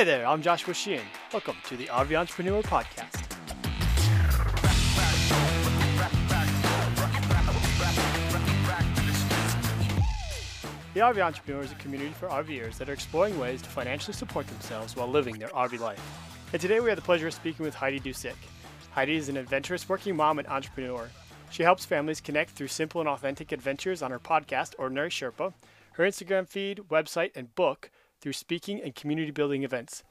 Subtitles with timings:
[0.00, 1.04] Hey there, I'm Joshua Sheehan.
[1.30, 3.20] Welcome to the RV Entrepreneur Podcast.
[10.94, 14.46] The RV Entrepreneur is a community for RVers that are exploring ways to financially support
[14.46, 16.00] themselves while living their RV life.
[16.54, 18.36] And today we have the pleasure of speaking with Heidi Dusek.
[18.92, 21.10] Heidi is an adventurous working mom and entrepreneur.
[21.50, 25.52] She helps families connect through simple and authentic adventures on her podcast, Ordinary Sherpa,
[25.92, 27.90] her Instagram feed, website, and book
[28.20, 30.02] through speaking and community building events.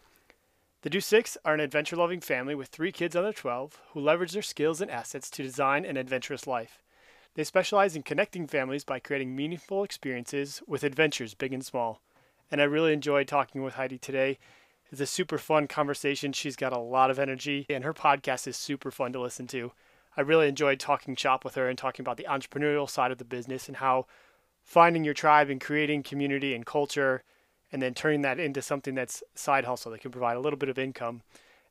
[0.82, 4.42] The Duseks are an adventure loving family with three kids under 12 who leverage their
[4.42, 6.82] skills and assets to design an adventurous life.
[7.36, 12.02] They specialize in connecting families by creating meaningful experiences with adventures big and small.
[12.52, 14.40] And I really enjoyed talking with Heidi today.
[14.92, 16.34] It's a super fun conversation.
[16.34, 19.72] She's got a lot of energy, and her podcast is super fun to listen to.
[20.18, 23.26] I really enjoyed talking shop with her and talking about the entrepreneurial side of the
[23.26, 24.08] business and how
[24.64, 27.24] finding your tribe and creating community and culture
[27.72, 30.70] and then turning that into something that's side hustle that can provide a little bit
[30.70, 31.22] of income.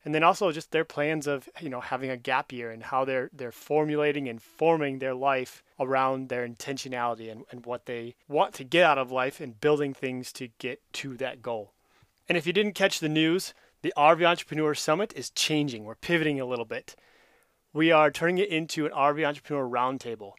[0.05, 3.03] And then also just their plans of you know having a gap year and how
[3.03, 8.53] they're they're formulating and forming their life around their intentionality and, and what they want
[8.55, 11.73] to get out of life and building things to get to that goal.
[12.29, 15.85] And if you didn't catch the news the rv entrepreneur summit is changing.
[15.85, 16.95] We're pivoting a little bit.
[17.71, 20.33] We are turning it into an rv entrepreneur roundtable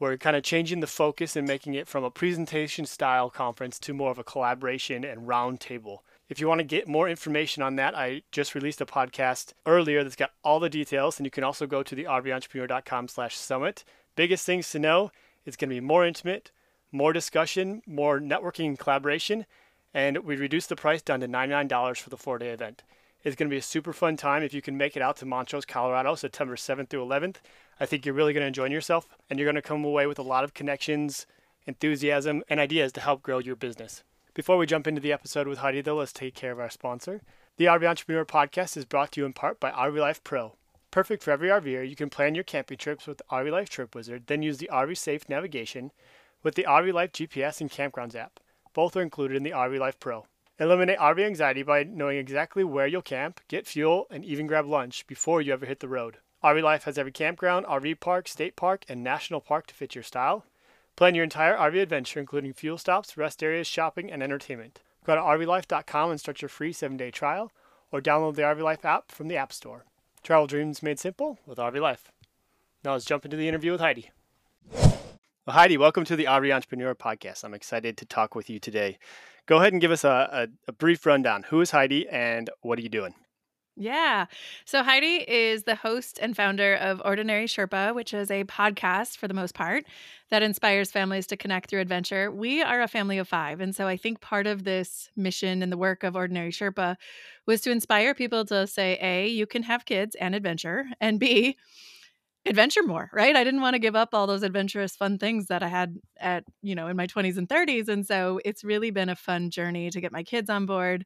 [0.00, 3.92] we're kind of changing the focus and making it from a presentation style conference to
[3.92, 5.98] more of a collaboration and roundtable.
[6.30, 10.02] If you want to get more information on that, I just released a podcast earlier
[10.02, 13.84] that's got all the details, and you can also go to the rventrepreneur.com slash summit.
[14.16, 15.10] Biggest things to know,
[15.44, 16.50] it's going to be more intimate,
[16.92, 19.44] more discussion, more networking and collaboration,
[19.92, 22.84] and we reduced the price down to $99 for the four-day event.
[23.22, 25.26] It's going to be a super fun time if you can make it out to
[25.26, 27.36] Montrose, Colorado, September 7th through 11th.
[27.78, 30.18] I think you're really going to enjoy yourself and you're going to come away with
[30.18, 31.26] a lot of connections,
[31.66, 34.04] enthusiasm, and ideas to help grow your business.
[34.32, 37.20] Before we jump into the episode with Heidi, though, let's take care of our sponsor.
[37.58, 40.54] The RV Entrepreneur Podcast is brought to you in part by RV Life Pro.
[40.90, 44.28] Perfect for every RVer, you can plan your camping trips with RV Life Trip Wizard,
[44.28, 45.92] then use the RV Safe navigation
[46.42, 48.40] with the RV Life GPS and Campgrounds app.
[48.72, 50.24] Both are included in the RV Life Pro.
[50.60, 55.06] Eliminate RV anxiety by knowing exactly where you'll camp, get fuel, and even grab lunch
[55.06, 56.18] before you ever hit the road.
[56.44, 60.04] RV Life has every campground, RV park, state park, and national park to fit your
[60.04, 60.44] style.
[60.96, 64.80] Plan your entire RV adventure, including fuel stops, rest areas, shopping, and entertainment.
[65.06, 67.50] Go to RVLife.com and start your free seven day trial,
[67.90, 69.86] or download the RV Life app from the App Store.
[70.22, 72.12] Travel dreams made simple with RV Life.
[72.84, 74.10] Now let's jump into the interview with Heidi.
[75.46, 77.44] Well, Heidi, welcome to the RV Entrepreneur Podcast.
[77.44, 78.98] I'm excited to talk with you today.
[79.50, 81.42] Go ahead and give us a, a, a brief rundown.
[81.42, 83.14] Who is Heidi and what are you doing?
[83.76, 84.26] Yeah.
[84.64, 89.26] So Heidi is the host and founder of Ordinary Sherpa, which is a podcast for
[89.26, 89.86] the most part
[90.30, 92.30] that inspires families to connect through adventure.
[92.30, 93.60] We are a family of five.
[93.60, 96.94] And so I think part of this mission and the work of Ordinary Sherpa
[97.46, 101.56] was to inspire people to say, A, you can have kids and adventure, and B,
[102.46, 103.36] adventure more, right?
[103.36, 106.44] I didn't want to give up all those adventurous fun things that I had at,
[106.62, 107.88] you know, in my 20s and 30s.
[107.88, 111.04] And so it's really been a fun journey to get my kids on board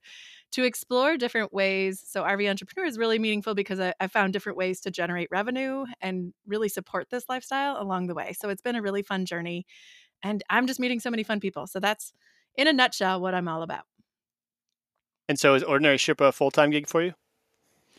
[0.55, 2.01] to explore different ways.
[2.07, 5.85] So, RV Entrepreneur is really meaningful because I, I, found different ways to generate revenue
[6.01, 8.35] and really support this lifestyle along the way.
[8.39, 9.67] So, it's been a really fun journey.
[10.23, 11.67] And I'm just meeting so many fun people.
[11.67, 12.13] So, that's
[12.57, 13.83] in a nutshell what I'm all about.
[15.29, 17.15] And so, is Ordinary Sherpa full time gig for you?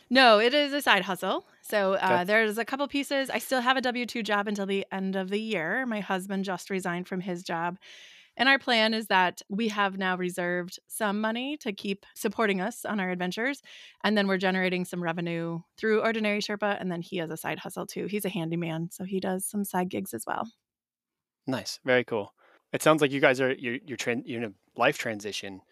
[0.08, 1.44] No, it is a side hustle.
[1.68, 3.28] So uh, there's a couple pieces.
[3.28, 5.84] I still have a W 2 job until the end of the year.
[5.84, 7.78] My husband just resigned from his job.
[8.36, 12.84] And our plan is that we have now reserved some money to keep supporting us
[12.84, 13.62] on our adventures.
[14.04, 16.80] And then we're generating some revenue through Ordinary Sherpa.
[16.80, 18.06] And then he has a side hustle too.
[18.06, 18.90] He's a handyman.
[18.92, 20.48] So he does some side gigs as well.
[21.46, 21.80] Nice.
[21.84, 22.32] Very cool.
[22.72, 25.62] It sounds like you guys are, you're, you're, tra- you're in a life transition.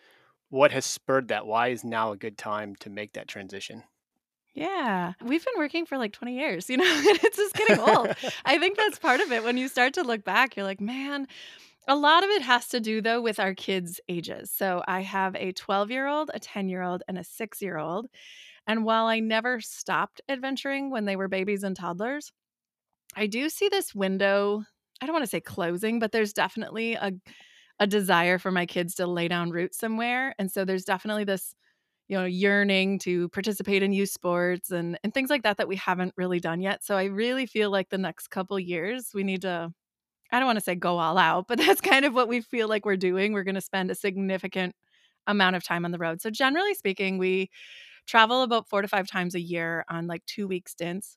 [0.49, 1.47] What has spurred that?
[1.47, 3.85] Why is now a good time to make that transition?
[4.55, 5.15] Yeah.
[5.23, 8.09] We've been working for like 20 years, you know, and it's just getting old.
[8.45, 9.43] I think that's part of it.
[9.43, 11.27] When you start to look back, you're like, man,
[11.89, 14.51] a lot of it has to do, though, with our kids' ages.
[14.53, 17.79] So I have a 12 year old, a 10 year old, and a six year
[17.79, 18.09] old.
[18.67, 22.33] And while I never stopped adventuring when they were babies and toddlers,
[23.17, 24.65] I do see this window.
[25.01, 27.13] I don't want to say closing, but there's definitely a,
[27.81, 30.35] a desire for my kids to lay down roots somewhere.
[30.39, 31.55] And so there's definitely this,
[32.09, 35.77] you know, yearning to participate in youth sports and, and things like that that we
[35.77, 36.85] haven't really done yet.
[36.85, 39.73] So I really feel like the next couple years we need to
[40.33, 42.69] I don't want to say go all out, but that's kind of what we feel
[42.69, 43.33] like we're doing.
[43.33, 44.75] We're going to spend a significant
[45.27, 46.21] amount of time on the road.
[46.21, 47.51] So, generally speaking, we
[48.07, 51.17] travel about four to five times a year on like two week stints.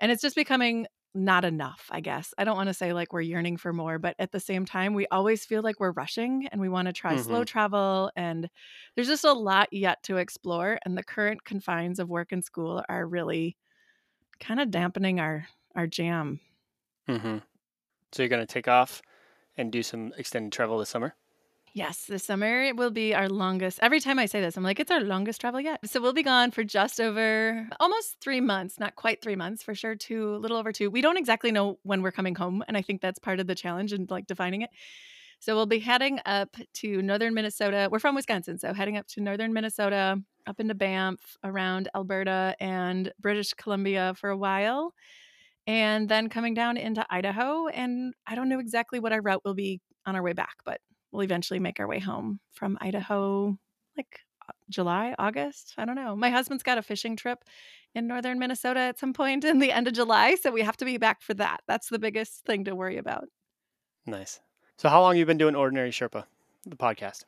[0.00, 0.86] And it's just becoming
[1.16, 2.32] not enough, I guess.
[2.38, 4.94] I don't want to say like we're yearning for more, but at the same time,
[4.94, 7.22] we always feel like we're rushing and we want to try mm-hmm.
[7.22, 8.10] slow travel.
[8.16, 8.48] And
[8.94, 10.78] there's just a lot yet to explore.
[10.84, 13.56] And the current confines of work and school are really
[14.38, 16.40] kind of dampening our our jam.
[17.08, 17.38] Mm-hmm.
[18.12, 19.02] So you're going to take off
[19.56, 21.14] and do some extended travel this summer?
[21.76, 23.80] Yes, this summer will be our longest.
[23.82, 25.78] Every time I say this, I'm like, it's our longest travel yet.
[25.86, 29.74] So we'll be gone for just over almost three months, not quite three months, for
[29.74, 30.88] sure, two, a little over two.
[30.88, 32.64] We don't exactly know when we're coming home.
[32.66, 34.70] And I think that's part of the challenge and like defining it.
[35.40, 37.90] So we'll be heading up to northern Minnesota.
[37.92, 43.12] We're from Wisconsin, so heading up to northern Minnesota, up into Banff, around Alberta and
[43.20, 44.94] British Columbia for a while.
[45.66, 47.66] And then coming down into Idaho.
[47.66, 50.80] And I don't know exactly what our route will be on our way back, but
[51.12, 53.58] we'll eventually make our way home from Idaho,
[53.96, 55.74] like uh, July, August.
[55.78, 56.16] I don't know.
[56.16, 57.44] My husband's got a fishing trip
[57.94, 60.84] in northern Minnesota at some point in the end of July, so we have to
[60.84, 61.62] be back for that.
[61.66, 63.28] That's the biggest thing to worry about.
[64.06, 64.40] Nice.
[64.76, 66.24] So, how long you been doing Ordinary Sherpa,
[66.64, 67.24] the podcast?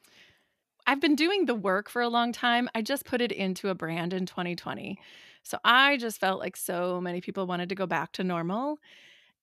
[0.87, 2.71] I've been doing the work for a long time.
[2.75, 4.99] I just put it into a brand in 2020.
[5.43, 8.79] So I just felt like so many people wanted to go back to normal.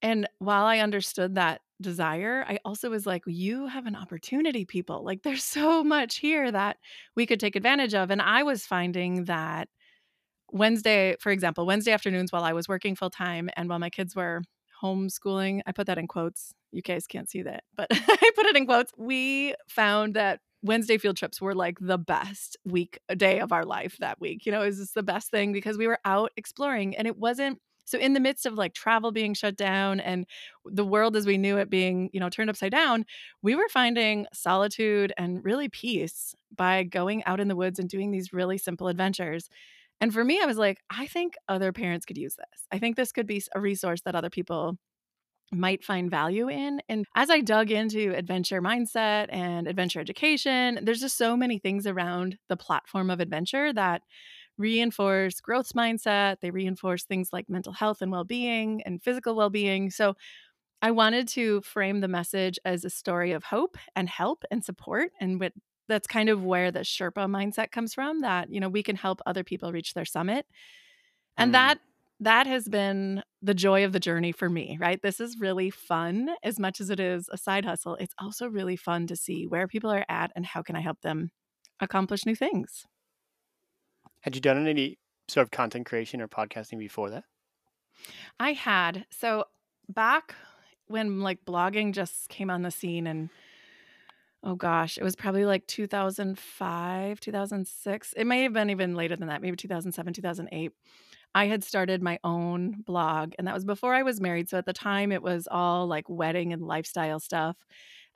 [0.01, 5.03] And while I understood that desire, I also was like, you have an opportunity, people.
[5.03, 6.77] Like, there's so much here that
[7.15, 8.11] we could take advantage of.
[8.11, 9.69] And I was finding that
[10.51, 14.15] Wednesday, for example, Wednesday afternoons while I was working full time and while my kids
[14.15, 14.41] were
[14.81, 16.53] homeschooling, I put that in quotes.
[16.71, 18.91] You guys can't see that, but I put it in quotes.
[18.97, 23.97] We found that Wednesday field trips were like the best week, day of our life
[23.99, 24.45] that week.
[24.45, 27.17] You know, it was just the best thing because we were out exploring and it
[27.17, 30.25] wasn't so, in the midst of like travel being shut down and
[30.65, 33.05] the world as we knew it being, you know, turned upside down,
[33.41, 38.11] we were finding solitude and really peace by going out in the woods and doing
[38.11, 39.49] these really simple adventures.
[40.01, 42.67] And for me, I was like, I think other parents could use this.
[42.71, 44.77] I think this could be a resource that other people
[45.51, 46.81] might find value in.
[46.89, 51.85] And as I dug into adventure mindset and adventure education, there's just so many things
[51.85, 54.01] around the platform of adventure that
[54.57, 56.37] reinforce growth mindset.
[56.41, 59.89] They reinforce things like mental health and well being and physical well being.
[59.89, 60.15] So
[60.81, 65.11] I wanted to frame the message as a story of hope and help and support.
[65.19, 65.53] And with,
[65.87, 69.19] that's kind of where the Sherpa mindset comes from that, you know, we can help
[69.25, 70.45] other people reach their summit.
[71.37, 71.53] And mm.
[71.53, 71.79] that
[72.21, 75.01] that has been the joy of the journey for me, right?
[75.01, 77.95] This is really fun as much as it is a side hustle.
[77.95, 81.01] It's also really fun to see where people are at and how can I help
[81.01, 81.31] them
[81.81, 82.85] accomplish new things.
[84.25, 87.25] Had you done any sort of content creation or podcasting before that?
[88.39, 89.05] I had.
[89.11, 89.45] So
[89.87, 90.33] back
[90.87, 93.29] when like blogging just came on the scene and
[94.43, 98.13] oh gosh, it was probably like 2005, 2006.
[98.17, 100.71] It may have been even later than that, maybe 2007, 2008.
[101.35, 104.49] I had started my own blog, and that was before I was married.
[104.49, 107.57] So at the time, it was all like wedding and lifestyle stuff.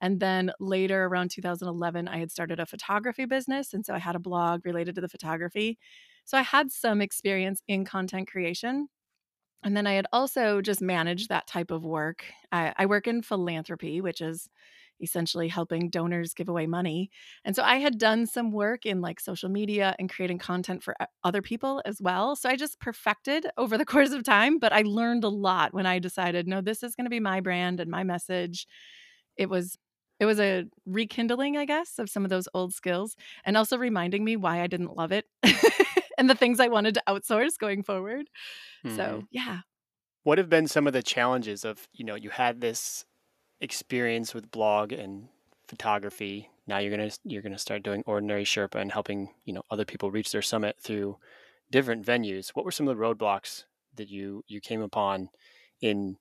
[0.01, 3.73] And then later, around 2011, I had started a photography business.
[3.73, 5.77] And so I had a blog related to the photography.
[6.25, 8.87] So I had some experience in content creation.
[9.63, 12.23] And then I had also just managed that type of work.
[12.51, 14.49] I, I work in philanthropy, which is
[15.01, 17.09] essentially helping donors give away money.
[17.45, 20.95] And so I had done some work in like social media and creating content for
[21.23, 22.35] other people as well.
[22.35, 25.85] So I just perfected over the course of time, but I learned a lot when
[25.85, 28.67] I decided, no, this is going to be my brand and my message.
[29.37, 29.77] It was
[30.19, 34.23] it was a rekindling, I guess, of some of those old skills and also reminding
[34.23, 35.25] me why I didn't love it
[36.17, 38.29] and the things I wanted to outsource going forward.
[38.85, 38.95] Mm-hmm.
[38.95, 39.59] So, yeah.
[40.23, 43.05] What have been some of the challenges of, you know, you had this
[43.61, 45.29] experience with blog and
[45.67, 46.49] photography.
[46.67, 49.63] Now you're going to you're going to start doing ordinary Sherpa and helping, you know,
[49.71, 51.17] other people reach their summit through
[51.71, 52.49] different venues.
[52.49, 53.63] What were some of the roadblocks
[53.95, 55.29] that you you came upon
[55.81, 56.17] in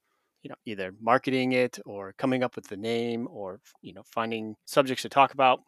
[0.48, 4.56] you know either marketing it or coming up with the name or you know finding
[4.64, 5.60] subjects to talk about.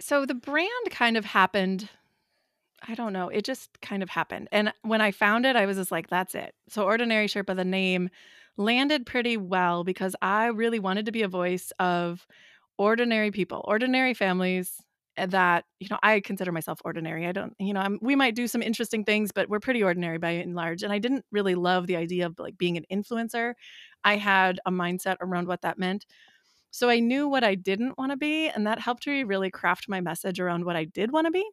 [0.00, 1.88] So the brand kind of happened
[2.86, 4.48] i don't know it just kind of happened.
[4.52, 6.54] And when i found it i was just like that's it.
[6.68, 8.10] So ordinary sherpa the name
[8.56, 12.26] landed pretty well because i really wanted to be a voice of
[12.76, 14.80] ordinary people ordinary families
[15.18, 17.26] Eh, that you know i consider myself ordinary.
[17.26, 20.18] I don't you know I'm, we might do some interesting things but we're pretty ordinary
[20.18, 20.82] by and large.
[20.82, 23.54] And i didn't really love the idea of like being an influencer
[24.04, 26.06] i had a mindset around what that meant
[26.70, 29.88] so i knew what i didn't want to be and that helped me really craft
[29.88, 31.44] my message around what i did want to be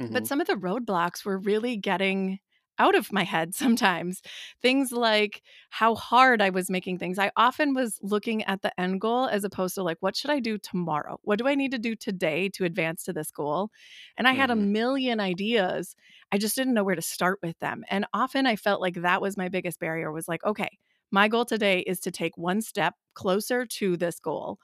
[0.00, 0.12] mm-hmm.
[0.12, 2.38] but some of the roadblocks were really getting
[2.78, 4.22] out of my head sometimes.
[4.62, 7.18] Things like how hard I was making things.
[7.18, 10.40] I often was looking at the end goal as opposed to like, what should I
[10.40, 11.18] do tomorrow?
[11.22, 13.70] What do I need to do today to advance to this goal?
[14.16, 14.72] And I had a mm-hmm.
[14.72, 15.94] million ideas.
[16.32, 17.84] I just didn't know where to start with them.
[17.88, 20.78] And often I felt like that was my biggest barrier was like, okay,
[21.10, 24.58] My goal today is to take one step closer to this goal.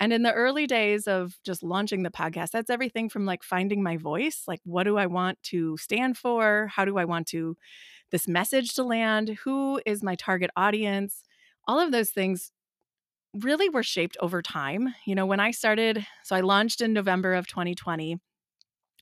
[0.00, 3.82] And in the early days of just launching the podcast, that's everything from like finding
[3.82, 6.68] my voice, like what do I want to stand for?
[6.74, 7.56] How do I want to
[8.10, 9.38] this message to land?
[9.44, 11.22] Who is my target audience?
[11.68, 12.50] All of those things
[13.34, 14.94] really were shaped over time.
[15.06, 18.18] You know, when I started, so I launched in November of 2020.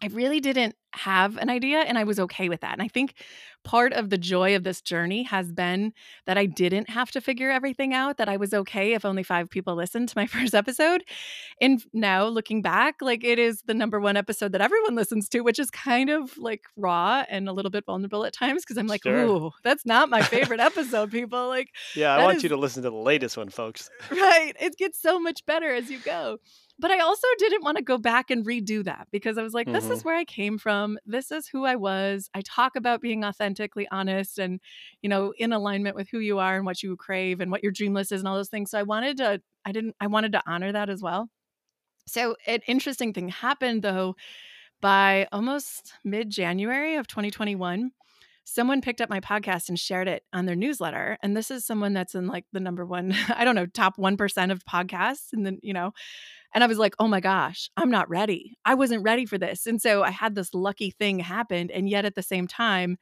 [0.02, 2.72] I really didn't have an idea and I was okay with that.
[2.72, 3.14] And I think
[3.62, 5.92] part of the joy of this journey has been
[6.26, 9.50] that I didn't have to figure everything out, that I was okay if only five
[9.50, 11.04] people listened to my first episode.
[11.60, 15.40] And now looking back, like it is the number one episode that everyone listens to,
[15.40, 18.86] which is kind of like raw and a little bit vulnerable at times because I'm
[18.86, 19.18] like, sure.
[19.18, 21.48] ooh, that's not my favorite episode, people.
[21.48, 22.42] Like, yeah, I want is...
[22.42, 23.88] you to listen to the latest one, folks.
[24.10, 24.54] Right.
[24.60, 26.38] It gets so much better as you go.
[26.80, 29.70] But I also didn't want to go back and redo that because I was like,
[29.70, 29.92] this mm-hmm.
[29.92, 30.98] is where I came from.
[31.04, 32.30] This is who I was.
[32.34, 34.60] I talk about being authentically honest and,
[35.02, 37.70] you know, in alignment with who you are and what you crave and what your
[37.70, 38.70] dream list is and all those things.
[38.70, 41.28] So I wanted to, I didn't, I wanted to honor that as well.
[42.06, 44.16] So an interesting thing happened though
[44.80, 47.90] by almost mid January of 2021
[48.44, 51.92] someone picked up my podcast and shared it on their newsletter and this is someone
[51.92, 55.58] that's in like the number one i don't know top 1% of podcasts and then
[55.62, 55.92] you know
[56.54, 58.56] and I was like, oh my gosh, I'm not ready.
[58.64, 59.66] I wasn't ready for this.
[59.66, 61.70] And so I had this lucky thing happen.
[61.70, 62.96] And yet at the same time,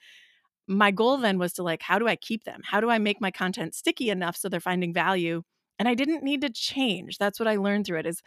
[0.67, 2.61] my goal then was to like, how do I keep them?
[2.63, 5.43] How do I make my content sticky enough so they're finding value?
[5.79, 7.19] And I didn't need to change.
[7.19, 8.23] That's what I learned through it is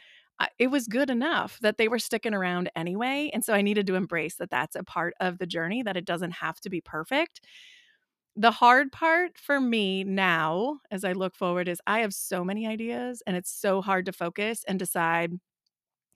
[0.58, 3.30] it was good enough that they were sticking around anyway.
[3.32, 6.06] And so I needed to embrace that that's a part of the journey, that it
[6.06, 7.42] doesn't have to be perfect
[8.36, 12.66] the hard part for me now as I look forward is I have so many
[12.66, 15.34] ideas and it's so hard to focus and decide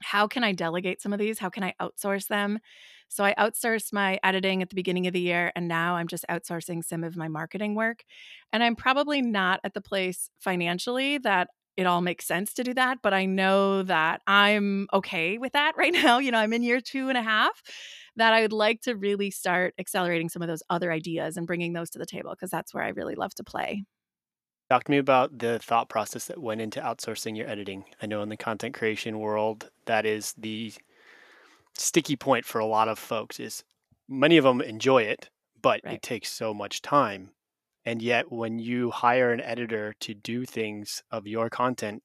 [0.03, 1.39] how can I delegate some of these?
[1.39, 2.59] How can I outsource them?
[3.07, 6.25] So I outsourced my editing at the beginning of the year and now I'm just
[6.29, 8.03] outsourcing some of my marketing work.
[8.51, 12.73] And I'm probably not at the place financially that it all makes sense to do
[12.73, 16.19] that, but I know that I'm okay with that right now.
[16.19, 17.61] You know, I'm in year two and a half
[18.15, 21.73] that I would like to really start accelerating some of those other ideas and bringing
[21.73, 23.83] those to the table because that's where I really love to play.
[24.69, 27.85] Talk to me about the thought process that went into outsourcing your editing.
[28.01, 30.73] I know in the content creation world, that is the
[31.75, 33.63] sticky point for a lot of folks is
[34.07, 35.29] many of them enjoy it,
[35.61, 35.95] but right.
[35.95, 37.31] it takes so much time.
[37.85, 42.01] And yet when you hire an editor to do things of your content,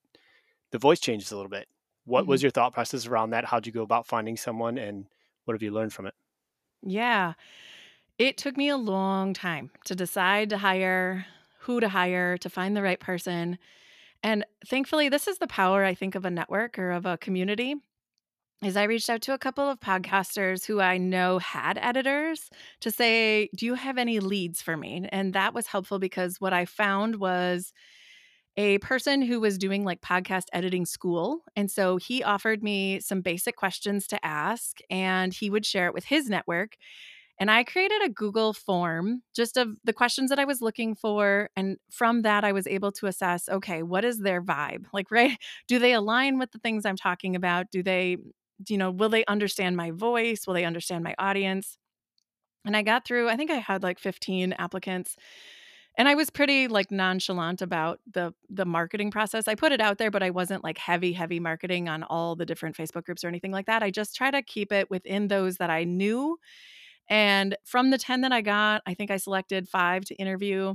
[0.71, 1.67] the voice changes a little bit.
[2.05, 2.31] What mm-hmm.
[2.31, 3.47] was your thought process around that?
[3.47, 5.07] How'd you go about finding someone and
[5.51, 6.15] what have you learned from it?
[6.81, 7.33] Yeah.
[8.19, 11.27] It took me a long time to decide to hire,
[11.59, 13.59] who to hire, to find the right person.
[14.23, 17.75] And thankfully, this is the power, I think, of a network or of a community.
[18.63, 22.93] Is I reached out to a couple of podcasters who I know had editors to
[22.93, 25.09] say, Do you have any leads for me?
[25.11, 27.73] And that was helpful because what I found was
[28.61, 31.41] a person who was doing like podcast editing school.
[31.57, 35.95] And so he offered me some basic questions to ask, and he would share it
[35.95, 36.77] with his network.
[37.39, 41.49] And I created a Google form just of the questions that I was looking for.
[41.57, 44.85] And from that, I was able to assess okay, what is their vibe?
[44.93, 45.39] Like, right?
[45.67, 47.71] Do they align with the things I'm talking about?
[47.73, 48.19] Do they,
[48.69, 50.47] you know, will they understand my voice?
[50.47, 51.79] Will they understand my audience?
[52.67, 55.17] And I got through, I think I had like 15 applicants
[56.01, 59.99] and i was pretty like nonchalant about the the marketing process i put it out
[59.99, 63.29] there but i wasn't like heavy heavy marketing on all the different facebook groups or
[63.29, 66.39] anything like that i just try to keep it within those that i knew
[67.09, 70.75] and from the 10 that i got i think i selected five to interview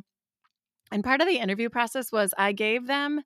[0.91, 3.21] and part of the interview process was i gave them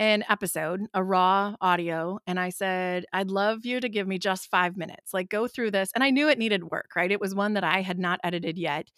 [0.00, 4.48] an episode, a raw audio, and I said, I'd love you to give me just
[4.48, 5.12] five minutes.
[5.12, 5.90] Like, go through this.
[5.92, 7.10] And I knew it needed work, right?
[7.10, 8.92] It was one that I had not edited yet.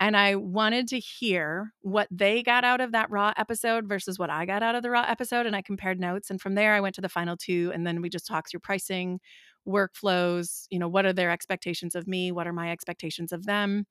[0.00, 4.28] And I wanted to hear what they got out of that raw episode versus what
[4.28, 5.46] I got out of the raw episode.
[5.46, 6.30] And I compared notes.
[6.30, 7.70] And from there, I went to the final two.
[7.72, 9.20] And then we just talked through pricing,
[9.66, 12.32] workflows, you know, what are their expectations of me?
[12.32, 13.86] What are my expectations of them?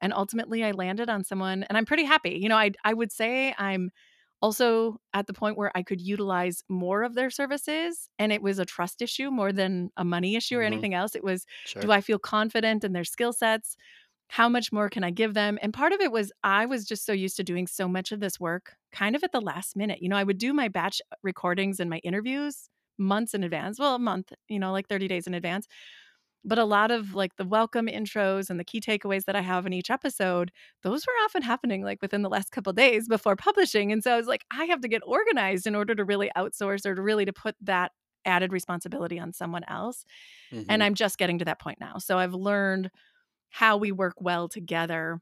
[0.00, 2.38] And ultimately, I landed on someone, and I'm pretty happy.
[2.40, 3.90] You know, I, I would say I'm
[4.40, 8.08] also at the point where I could utilize more of their services.
[8.18, 10.72] And it was a trust issue more than a money issue or mm-hmm.
[10.72, 11.14] anything else.
[11.14, 11.82] It was sure.
[11.82, 13.76] do I feel confident in their skill sets?
[14.28, 15.58] How much more can I give them?
[15.62, 18.20] And part of it was I was just so used to doing so much of
[18.20, 20.00] this work kind of at the last minute.
[20.02, 22.68] You know, I would do my batch recordings and my interviews
[22.98, 23.78] months in advance.
[23.78, 25.66] Well, a month, you know, like 30 days in advance.
[26.44, 29.66] But a lot of like the welcome intros and the key takeaways that I have
[29.66, 33.92] in each episode, those were often happening like within the last couple days before publishing.
[33.92, 36.86] And so I was like, I have to get organized in order to really outsource
[36.86, 37.92] or to really to put that
[38.24, 40.04] added responsibility on someone else.
[40.52, 40.70] Mm-hmm.
[40.70, 41.98] And I'm just getting to that point now.
[41.98, 42.90] So I've learned
[43.50, 45.20] how we work well together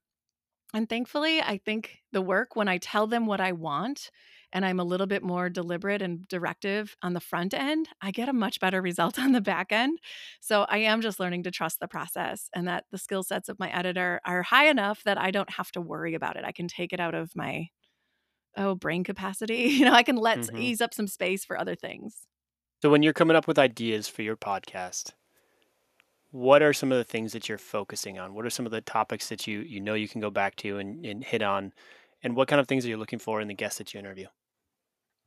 [0.74, 4.10] And thankfully, I think the work when I tell them what I want
[4.52, 8.28] and I'm a little bit more deliberate and directive on the front end, I get
[8.28, 9.98] a much better result on the back end.
[10.40, 13.58] So I am just learning to trust the process and that the skill sets of
[13.58, 16.44] my editor are high enough that I don't have to worry about it.
[16.44, 17.68] I can take it out of my
[18.56, 19.54] oh brain capacity.
[19.76, 20.56] You know, I can let mm-hmm.
[20.56, 22.26] ease up some space for other things.
[22.82, 25.12] So when you're coming up with ideas for your podcast,
[26.36, 28.34] what are some of the things that you're focusing on?
[28.34, 30.78] What are some of the topics that you you know you can go back to
[30.78, 31.72] and, and hit on?
[32.22, 34.26] And what kind of things are you looking for in the guests that you interview?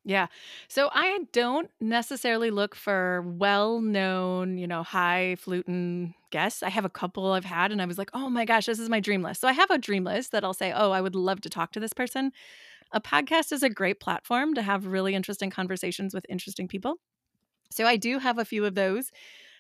[0.06, 0.28] Yeah.
[0.68, 6.64] So I don't necessarily look for well known, you know, high fluting guests.
[6.64, 8.90] I have a couple I've had and I was like, oh my gosh, this is
[8.90, 9.42] my dream list.
[9.42, 11.72] So I have a dream list that I'll say, oh, I would love to talk
[11.74, 12.32] to this person.
[12.92, 16.96] A podcast is a great platform to have really interesting conversations with interesting people.
[17.70, 19.12] So I do have a few of those.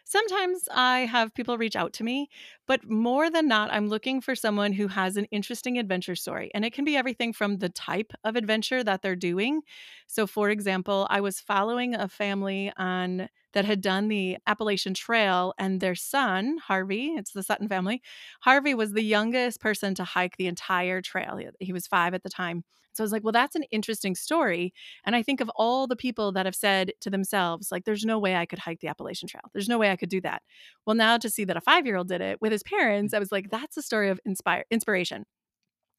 [0.09, 2.29] Sometimes I have people reach out to me,
[2.65, 6.49] but more than not, I'm looking for someone who has an interesting adventure story.
[6.55, 9.61] And it can be everything from the type of adventure that they're doing.
[10.07, 15.53] So, for example, I was following a family on that had done the Appalachian Trail,
[15.57, 18.01] and their son, Harvey, it's the Sutton family,
[18.41, 21.39] Harvey was the youngest person to hike the entire trail.
[21.59, 22.63] He was five at the time.
[22.93, 24.73] So I was like, well, that's an interesting story.
[25.05, 28.19] And I think of all the people that have said to themselves, like, there's no
[28.19, 29.43] way I could hike the Appalachian Trail.
[29.53, 30.41] There's no way I could do that.
[30.85, 33.17] Well, now to see that a five year old did it with his parents, mm.
[33.17, 35.25] I was like, that's a story of inspire inspiration.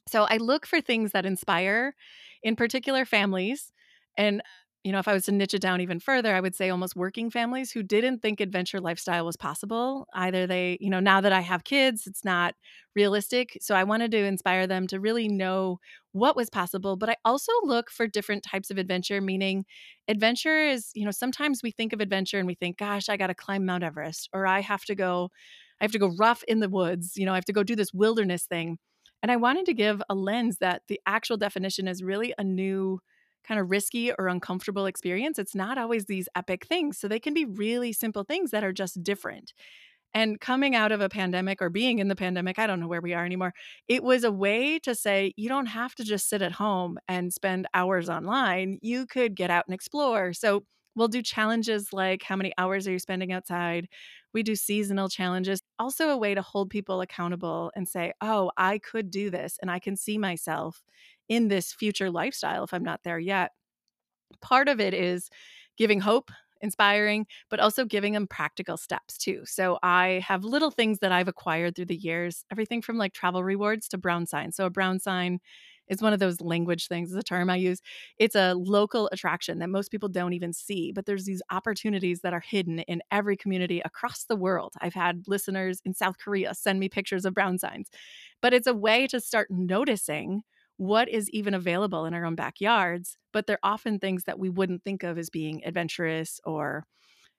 [0.08, 1.94] So I look for things that inspire,
[2.42, 3.72] in particular families.
[4.18, 4.42] And
[4.84, 6.96] you know, if I was to niche it down even further, I would say almost
[6.96, 10.06] working families who didn't think adventure lifestyle was possible.
[10.14, 12.54] Either they, you know, now that I have kids, it's not
[12.96, 13.58] realistic.
[13.60, 15.78] So I wanted to inspire them to really know
[16.12, 16.96] what was possible.
[16.96, 19.66] But I also look for different types of adventure, meaning
[20.08, 23.26] adventure is, you know, sometimes we think of adventure and we think, gosh, I got
[23.26, 25.28] to climb Mount Everest or I have to go,
[25.80, 27.76] I have to go rough in the woods, you know, I have to go do
[27.76, 28.78] this wilderness thing.
[29.22, 33.00] And I wanted to give a lens that the actual definition is really a new
[33.46, 36.98] kind of risky or uncomfortable experience, it's not always these epic things.
[36.98, 39.52] So they can be really simple things that are just different.
[40.12, 43.00] And coming out of a pandemic or being in the pandemic, I don't know where
[43.00, 43.54] we are anymore,
[43.86, 47.32] it was a way to say you don't have to just sit at home and
[47.32, 48.78] spend hours online.
[48.82, 50.32] You could get out and explore.
[50.32, 50.64] So
[50.96, 53.88] we'll do challenges like how many hours are you spending outside?
[54.32, 55.62] We do seasonal challenges.
[55.78, 59.70] Also, a way to hold people accountable and say, oh, I could do this and
[59.70, 60.82] I can see myself
[61.30, 63.52] in this future lifestyle if I'm not there yet.
[64.42, 65.30] Part of it is
[65.78, 69.42] giving hope, inspiring, but also giving them practical steps too.
[69.46, 73.42] So I have little things that I've acquired through the years, everything from like travel
[73.42, 74.52] rewards to brown sign.
[74.52, 75.38] So a brown sign
[75.88, 77.80] is one of those language things, is a term I use.
[78.18, 82.32] It's a local attraction that most people don't even see, but there's these opportunities that
[82.32, 84.74] are hidden in every community across the world.
[84.80, 87.88] I've had listeners in South Korea send me pictures of brown signs,
[88.40, 90.42] but it's a way to start noticing
[90.80, 94.82] what is even available in our own backyards, but they're often things that we wouldn't
[94.82, 96.86] think of as being adventurous or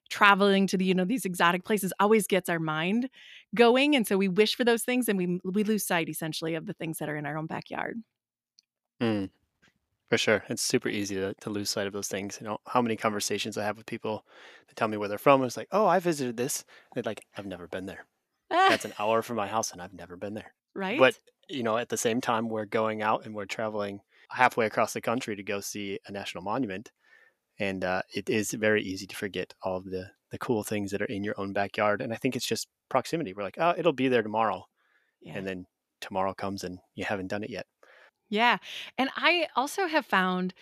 [0.10, 3.10] traveling to the you know these exotic places always gets our mind
[3.56, 6.66] going and so we wish for those things and we we lose sight essentially of
[6.66, 7.98] the things that are in our own backyard.
[9.02, 9.32] Mm,
[10.10, 12.82] for sure it's super easy to, to lose sight of those things you know how
[12.82, 14.26] many conversations i have with people
[14.68, 17.46] that tell me where they're from it's like oh i visited this they're like i've
[17.48, 18.08] never been there.
[18.68, 21.18] That's an hour from my house and i've never been there right but
[21.52, 25.02] you know, at the same time, we're going out and we're traveling halfway across the
[25.02, 26.92] country to go see a national monument.
[27.60, 31.02] And uh, it is very easy to forget all of the, the cool things that
[31.02, 32.02] are in your own backyard.
[32.02, 33.34] And I think it's just proximity.
[33.34, 34.66] We're like, oh, it'll be there tomorrow.
[35.22, 35.38] Yeah.
[35.38, 35.66] And then
[36.00, 37.66] tomorrow comes and you haven't done it yet.
[38.30, 38.58] Yeah.
[38.98, 40.54] And I also have found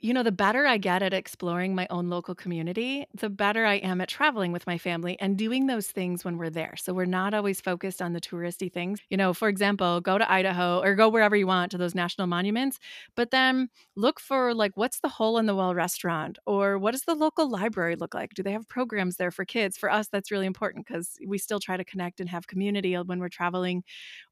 [0.00, 3.74] you know, the better I get at exploring my own local community, the better I
[3.76, 6.74] am at traveling with my family and doing those things when we're there.
[6.76, 9.00] So we're not always focused on the touristy things.
[9.10, 12.26] You know, for example, go to Idaho or go wherever you want to those national
[12.28, 12.78] monuments,
[13.14, 17.02] but then look for like what's the hole in the wall restaurant or what does
[17.02, 18.32] the local library look like?
[18.34, 19.76] Do they have programs there for kids?
[19.76, 23.18] For us, that's really important because we still try to connect and have community when
[23.20, 23.84] we're traveling.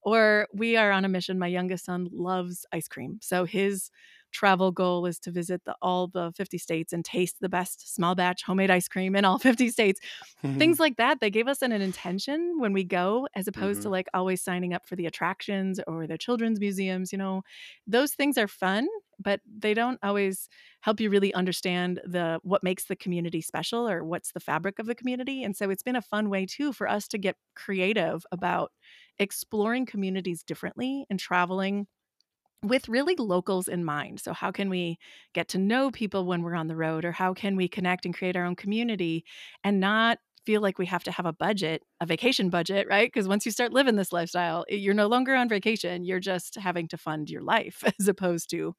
[0.02, 1.38] Or we are on a mission.
[1.38, 3.18] My youngest son loves ice cream.
[3.22, 3.90] So his
[4.33, 8.14] travel goal is to visit the, all the 50 states and taste the best small
[8.14, 10.01] batch homemade ice cream in all 50 states.
[10.43, 11.21] Things like that.
[11.21, 13.88] They gave us an, an intention when we go, as opposed mm-hmm.
[13.88, 17.12] to like always signing up for the attractions or the children's museums.
[17.12, 17.43] You know,
[17.87, 18.87] those things are fun,
[19.19, 20.49] but they don't always
[20.81, 24.87] help you really understand the what makes the community special or what's the fabric of
[24.87, 25.43] the community.
[25.43, 28.73] And so it's been a fun way too for us to get creative about
[29.19, 31.87] exploring communities differently and traveling
[32.62, 34.21] with really locals in mind.
[34.21, 34.99] So, how can we
[35.35, 38.14] get to know people when we're on the road, or how can we connect and
[38.16, 39.25] create our own community
[39.64, 43.12] and not feel like we have to have a budget, a vacation budget, right?
[43.12, 46.05] Because once you start living this lifestyle, you're no longer on vacation.
[46.05, 48.75] You're just having to fund your life as opposed to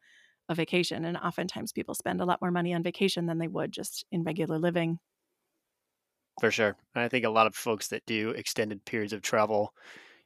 [0.49, 1.05] a vacation.
[1.05, 4.23] And oftentimes people spend a lot more money on vacation than they would just in
[4.23, 4.99] regular living.
[6.39, 6.77] For sure.
[6.95, 9.75] And I think a lot of folks that do extended periods of travel,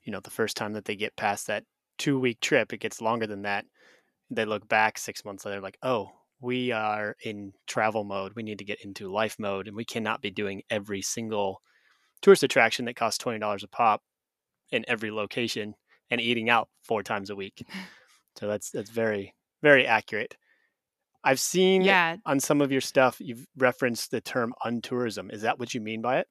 [0.04, 1.66] you know, the first time that they get past that
[1.98, 3.66] two week trip, it gets longer than that.
[4.30, 8.34] They look back six months later, like, oh, we are in travel mode.
[8.36, 11.62] We need to get into life mode, and we cannot be doing every single
[12.22, 14.02] tourist attraction that costs twenty dollars a pop
[14.72, 15.76] in every location
[16.10, 17.66] and eating out four times a week.
[18.36, 20.36] So that's that's very very accurate.
[21.24, 22.16] I've seen Yeah.
[22.26, 25.32] on some of your stuff you've referenced the term untourism.
[25.32, 26.28] Is that what you mean by it?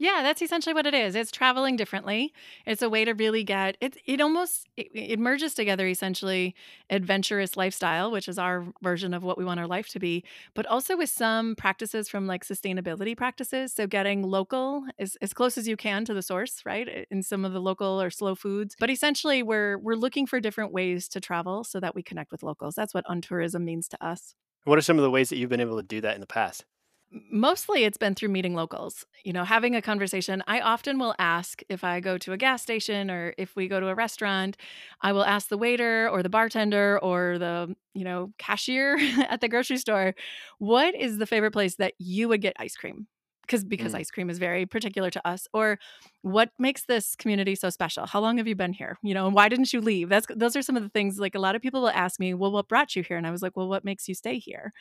[0.00, 1.14] Yeah, that's essentially what it is.
[1.14, 2.32] It's traveling differently.
[2.64, 3.98] It's a way to really get it.
[4.06, 6.54] It almost it, it merges together essentially
[6.88, 10.64] adventurous lifestyle, which is our version of what we want our life to be, but
[10.64, 13.74] also with some practices from like sustainability practices.
[13.74, 17.06] So getting local as, as close as you can to the source, right?
[17.10, 18.76] In some of the local or slow foods.
[18.80, 22.42] But essentially we're we're looking for different ways to travel so that we connect with
[22.42, 22.74] locals.
[22.74, 24.34] That's what untourism means to us.
[24.64, 26.26] What are some of the ways that you've been able to do that in the
[26.26, 26.64] past?
[27.12, 30.42] Mostly it's been through meeting locals you know having a conversation.
[30.46, 33.80] I often will ask if i go to a gas station or if we go
[33.80, 34.56] to a restaurant
[35.02, 38.96] i will ask the waiter or the bartender or the you know cashier
[39.28, 40.14] at the grocery store
[40.58, 43.06] what is the favorite place that you would get ice cream
[43.50, 44.00] because because Mm.
[44.00, 45.78] ice cream is very particular to us or
[46.22, 49.34] what makes this community so special how long have you been here you know and
[49.34, 51.62] why didn't you leave that's those are some of the things like a lot of
[51.62, 53.84] people will ask me well what brought you here and i was like well what
[53.84, 54.72] makes you stay here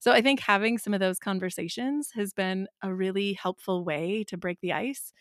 [0.00, 4.36] so I think having some of those conversations has been a really helpful way to
[4.36, 5.12] break the ice.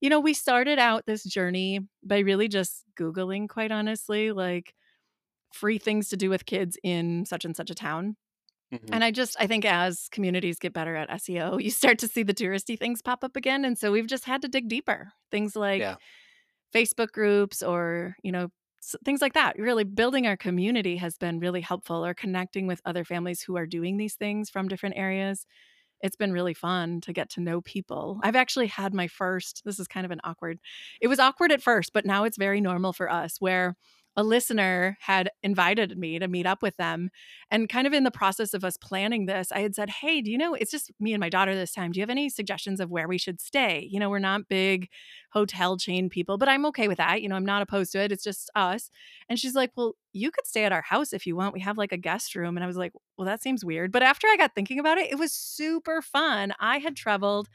[0.00, 4.74] You know, we started out this journey by really just Googling, quite honestly, like
[5.52, 8.16] free things to do with kids in such and such a town.
[8.72, 8.92] Mhm.
[8.92, 12.22] And I just, I think as communities get better at SEO, you start to see
[12.22, 13.64] the touristy things pop up again.
[13.64, 15.12] And so we've just had to dig deeper.
[15.30, 15.96] Things like Yeah.
[16.74, 18.48] Facebook groups or, you know,
[19.04, 19.58] things like that.
[19.58, 23.66] Really building our community has been really helpful or connecting with other families who are
[23.66, 25.46] doing these things from different areas.
[26.02, 28.20] It's been really fun to get to know people.
[28.22, 30.60] I've actually had my first, this is kind of an awkward,
[31.00, 33.76] it was awkward at first, but now it's very normal for us where
[34.16, 37.10] a listener had invited me to meet up with them.
[37.50, 40.30] And kind of in the process of us planning this, I had said, Hey, do
[40.30, 41.92] you know, it's just me and my daughter this time.
[41.92, 43.86] Do you have any suggestions of where we should stay?
[43.90, 44.88] You know, we're not big
[45.32, 47.22] hotel chain people, but I'm okay with that.
[47.22, 48.12] You know, I'm not opposed to it.
[48.12, 48.90] It's just us.
[49.28, 51.54] And she's like, Well, you could stay at our house if you want.
[51.54, 52.56] We have like a guest room.
[52.56, 53.92] And I was like, Well, that seems weird.
[53.92, 56.52] But after I got thinking about it, it was super fun.
[56.60, 57.48] I had traveled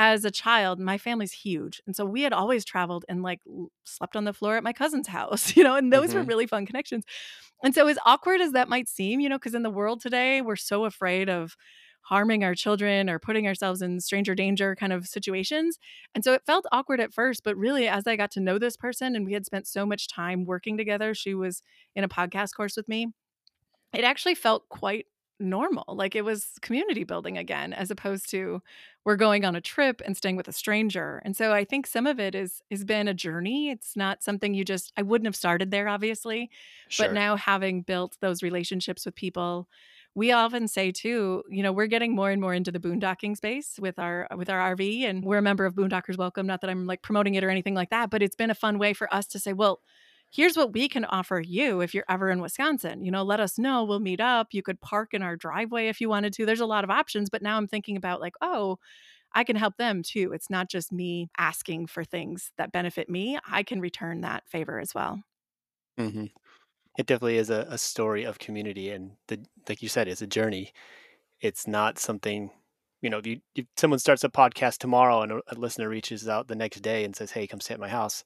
[0.00, 1.82] as a child, my family's huge.
[1.86, 3.40] And so we had always traveled and like
[3.84, 6.24] slept on the floor at my cousin's house, you know, and those were Mhm.
[6.24, 7.04] really fun connections.
[7.62, 10.40] And so, as awkward as that might seem, you know, because in the world today,
[10.42, 11.56] we're so afraid of
[12.02, 15.78] harming our children or putting ourselves in stranger danger kind of situations.
[16.14, 18.76] And so it felt awkward at first, but really, as I got to know this
[18.76, 21.62] person and we had spent so much time working together, she was
[21.94, 23.08] in a podcast course with me.
[23.92, 25.06] It actually felt quite
[25.40, 25.84] normal.
[25.88, 28.62] Like it was community building again, as opposed to
[29.04, 31.22] we're going on a trip and staying with a stranger.
[31.24, 33.70] And so I think some of it is has been a journey.
[33.70, 36.50] It's not something you just I wouldn't have started there, obviously.
[36.88, 37.06] Sure.
[37.06, 39.68] But now having built those relationships with people,
[40.14, 43.78] we often say too, you know, we're getting more and more into the boondocking space
[43.80, 46.86] with our with our RV and we're a member of Boondockers Welcome, not that I'm
[46.86, 49.26] like promoting it or anything like that, but it's been a fun way for us
[49.28, 49.80] to say, well,
[50.30, 53.04] here's what we can offer you if you're ever in Wisconsin.
[53.04, 54.48] You know, let us know, we'll meet up.
[54.52, 56.46] You could park in our driveway if you wanted to.
[56.46, 58.78] There's a lot of options, but now I'm thinking about like, oh,
[59.34, 60.32] I can help them too.
[60.34, 63.38] It's not just me asking for things that benefit me.
[63.48, 65.22] I can return that favor as well.
[65.98, 66.26] hmm
[66.98, 70.28] It definitely is a, a story of community, and the like you said, it's a
[70.28, 70.72] journey.
[71.40, 72.50] It's not something
[73.02, 73.18] you know.
[73.18, 76.56] If you if someone starts a podcast tomorrow and a, a listener reaches out the
[76.56, 78.24] next day and says, "Hey, come stay at my house,"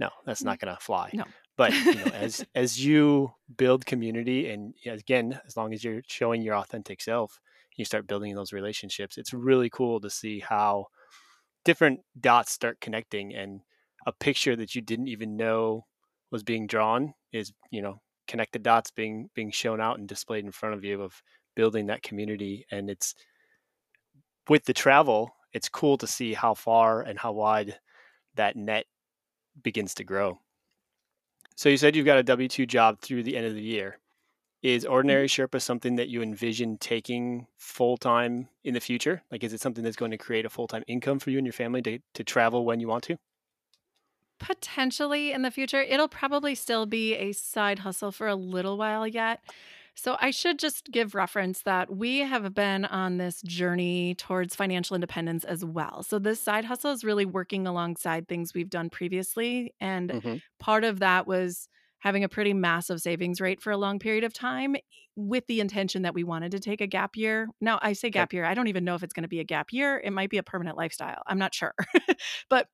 [0.00, 1.12] no, that's not going to fly.
[1.12, 1.24] No.
[1.56, 6.42] But you know, as as you build community, and again, as long as you're showing
[6.42, 7.38] your authentic self,
[7.76, 9.18] you start building those relationships.
[9.18, 10.86] It's really cool to see how
[11.64, 13.60] different dots start connecting, and
[14.06, 15.86] a picture that you didn't even know
[16.30, 20.50] was being drawn is you know connected dots being being shown out and displayed in
[20.50, 21.22] front of you of
[21.54, 23.14] building that community and it's
[24.48, 27.78] with the travel it's cool to see how far and how wide
[28.34, 28.86] that net
[29.62, 30.38] begins to grow
[31.62, 34.00] so you said you've got a w2 job through the end of the year.
[34.64, 34.92] Is mm-hmm.
[34.94, 39.22] ordinary sherpa something that you envision taking full time in the future?
[39.30, 41.52] Like is it something that's going to create a full-time income for you and your
[41.52, 43.16] family to, to travel when you want to?
[44.40, 49.06] Potentially in the future, it'll probably still be a side hustle for a little while
[49.06, 49.38] yet.
[49.94, 54.94] So I should just give reference that we have been on this journey towards financial
[54.94, 56.02] independence as well.
[56.02, 59.74] So this side hustle is really working alongside things we've done previously.
[59.80, 63.98] And hmm part of that was having a pretty massive savings rate for a long
[63.98, 64.76] period of time
[65.14, 67.48] with the intention that we wanted to take a gap year.
[67.60, 69.44] Now, I say gap year, I don't even know if it's going to be a
[69.44, 70.00] gap year.
[70.02, 71.22] It might be a permanent lifestyle.
[71.26, 71.74] I'm not sure.
[72.48, 72.66] but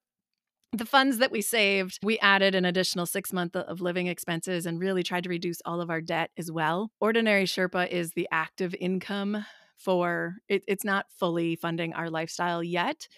[0.73, 4.79] the funds that we saved, we added an additional six months of living expenses and
[4.79, 6.91] really tried to reduce all of our debt as well.
[7.01, 9.45] Ordinary Sherpa is the active income
[9.77, 13.09] for it, it's not fully funding our lifestyle yet.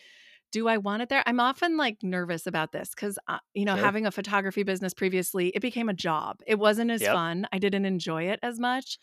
[0.53, 1.23] Do I want it there?
[1.27, 3.77] I'm often like nervous about this because, uh, you know, Sure.
[3.77, 6.39] having a photography business previously, it became a job.
[6.47, 7.09] It wasn't as Yep.
[7.09, 7.47] fun.
[7.53, 8.99] I didn't enjoy it as much.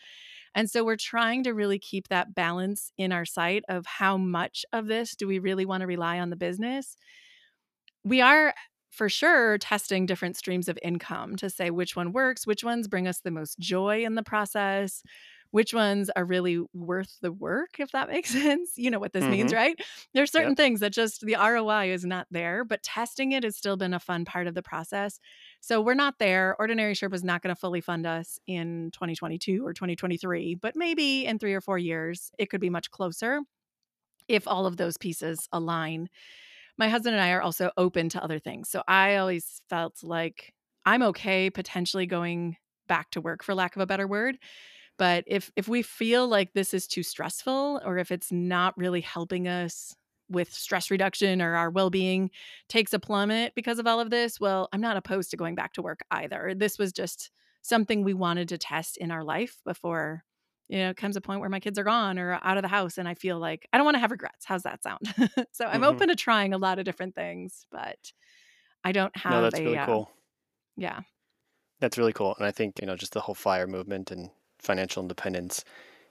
[0.56, 4.66] And so we're trying to really keep that balance in our sight of how much
[4.74, 6.98] of this do we really want to rely on the business
[8.04, 8.54] we are
[8.90, 13.08] for sure testing different streams of income to say which one works, which ones bring
[13.08, 15.04] us the most joy in the process,
[15.52, 18.74] which ones are really worth the work, if that makes sense.
[18.78, 19.80] You know what this means, hmm right?
[20.14, 20.56] There's certain Yep.
[20.56, 24.00] things that just the ROI is not there, but testing it has still been a
[24.00, 25.20] fun part of the process.
[25.62, 26.56] So we're not there.
[26.60, 31.26] Ordinary Sherpa is not going to fully fund us in 2022 or 2023, but maybe
[31.26, 33.42] in three or four years, it could be much closer
[34.28, 36.10] if all of those pieces align
[36.78, 38.70] my husband and I are also open to other things.
[38.70, 40.54] So I always felt like
[40.86, 44.38] I'm okay potentially going back to work for lack of a better word,
[44.98, 49.02] but if if we feel like this is too stressful or if it's not really
[49.02, 49.96] helping us
[50.30, 52.30] with stress reduction or our well-being
[52.68, 55.74] takes a plummet because of all of this, well, I'm not opposed to going back
[55.74, 56.54] to work either.
[56.56, 60.24] This was just something we wanted to test in our life before
[60.70, 62.98] you know, comes a point where my kids are gone or out of the house
[62.98, 64.46] and I feel like I don't want to have regrets.
[64.46, 65.02] How's that sound?
[65.52, 68.12] so I'm hmm open to trying a lot of different things, but
[68.84, 70.10] I don't have No, that's a really uh, cool.
[70.78, 71.02] yeah.
[71.80, 72.36] That's really cool.
[72.38, 75.64] And I think, you know, just the whole fire movement and financial independence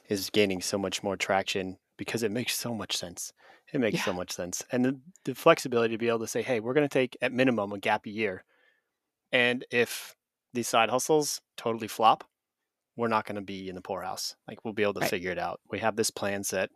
[0.09, 3.33] is gaining so much more traction because it makes so much sense.
[3.73, 4.03] It makes Yeah.
[4.03, 4.64] so much sense.
[4.73, 7.33] And the, the flexibility to be able to say, hey, we're going to take at
[7.33, 8.45] minimum a gap a year.
[9.33, 10.16] And if
[10.55, 12.25] these side hustles totally flop,
[12.96, 14.35] we're not going to be in the poorhouse.
[14.48, 15.11] Like we'll be able to Right.
[15.11, 15.61] figure it out.
[15.70, 16.70] We have this plan set.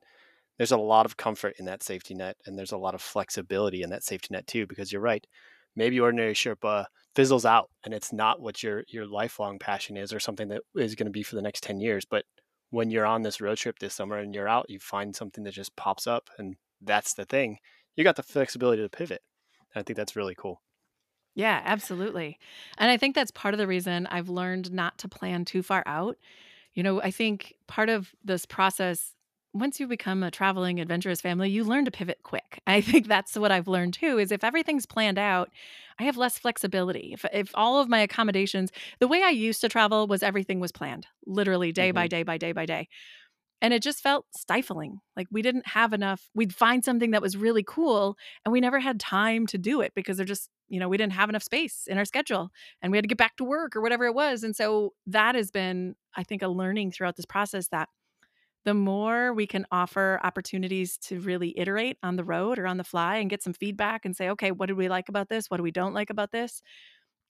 [0.58, 3.82] There's a lot of comfort in that safety net, and there's a lot of flexibility
[3.82, 4.66] in that safety net too.
[4.66, 5.26] Because you're right,
[5.74, 10.20] maybe ordinary Sherpa fizzles out, and it's not what your your lifelong passion is, or
[10.20, 12.04] something that is going to be for the next ten years.
[12.04, 12.24] But
[12.68, 15.54] when you're on this road trip this summer and you're out, you find something that
[15.54, 17.58] just pops up, and that's the thing.
[17.96, 19.22] You got the flexibility to pivot.
[19.74, 20.60] And I think that's really cool.
[21.40, 22.38] Yeah, absolutely.
[22.76, 25.82] And I think that's part of the reason I've learned not to plan too far
[25.86, 26.18] out.
[26.74, 29.14] You know, I think part of this process,
[29.52, 32.60] once you become a traveling adventurous family, you learn to pivot quick.
[32.66, 35.50] I think that's what I've learned too is if everything's planned out,
[35.98, 37.12] I have less flexibility.
[37.12, 40.72] If if all of my accommodations, the way I used to travel was everything was
[40.72, 42.88] planned, literally day by hmm day by day by day.
[43.62, 45.00] And it just felt stifling.
[45.16, 46.28] Like we didn't have enough.
[46.34, 49.92] We'd find something that was really cool and we never had time to do it
[49.94, 52.96] because they're just, you know, we didn't have enough space in our schedule and we
[52.96, 54.42] had to get back to work or whatever it was.
[54.44, 57.88] And so that has been, I think, a learning throughout this process that
[58.64, 62.84] the more we can offer opportunities to really iterate on the road or on the
[62.84, 65.46] fly and get some feedback and say, okay, what did we like about this?
[65.48, 66.62] What do we don't like about this?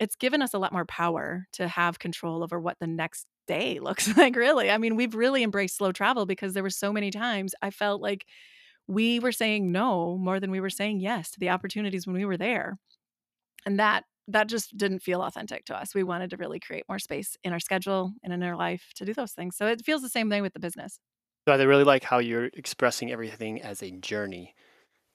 [0.00, 3.78] it's given us a lot more power to have control over what the next day
[3.88, 4.70] looks like really.
[4.70, 8.00] I mean we've really embraced slow travel because there were so many times i felt
[8.00, 8.24] like
[8.86, 12.24] we were saying no more than we were saying yes to the opportunities when we
[12.24, 12.78] were there
[13.66, 15.94] and that that just didn't feel authentic to us.
[15.94, 19.04] We wanted to really create more space in our schedule and in our life to
[19.04, 21.00] do those things so it feels the same thing with the business.
[21.48, 24.54] So I really like how you're expressing everything as a journey.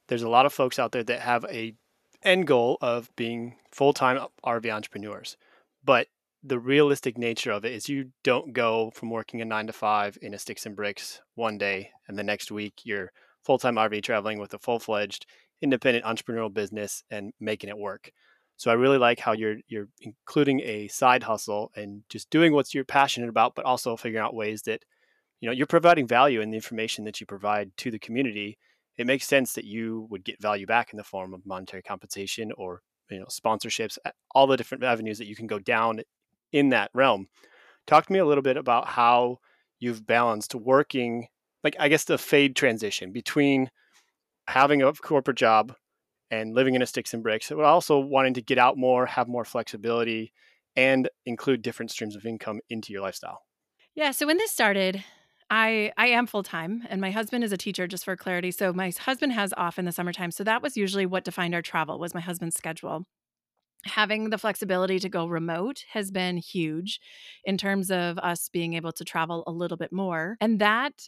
[0.07, 1.75] There's a lot of folks out there that have a
[2.23, 5.37] end goal of being full-time RV entrepreneurs,
[5.83, 6.07] but
[6.45, 10.17] the realistic nature of it is you don't go from working a nine to five
[10.21, 13.11] in a sticks and bricks one day, and the next week you're
[13.43, 15.25] full-time RV traveling with a full-fledged
[15.61, 18.11] independent entrepreneurial business and making it work.
[18.57, 22.73] So I really like how you're you're including a side hustle and just doing what
[22.73, 24.83] you're passionate about, but also figuring out ways that
[25.41, 28.57] you know you're providing value in the information that you provide to the community
[28.97, 32.51] it makes sense that you would get value back in the form of monetary compensation
[32.57, 33.97] or you know sponsorships
[34.33, 35.99] all the different avenues that you can go down
[36.55, 37.27] in that realm
[37.85, 39.37] talk to me a little bit about how
[39.79, 41.27] you've balanced working
[41.65, 43.69] like i guess the fade transition between
[44.47, 45.75] having a corporate job
[46.31, 49.27] and living in a sticks and bricks but also wanting to get out more have
[49.27, 50.31] more flexibility
[50.77, 53.41] and include different streams of income into your lifestyle
[53.93, 55.03] yeah so when this started
[55.49, 58.49] I I am full time and my husband is a teacher just for clarity.
[58.49, 60.31] So my husband has off in the summertime.
[60.31, 63.05] So that was usually what defined our travel was my husband's schedule.
[63.85, 66.99] Having the flexibility to go remote has been huge
[67.43, 70.37] in terms of us being able to travel a little bit more.
[70.41, 71.07] And that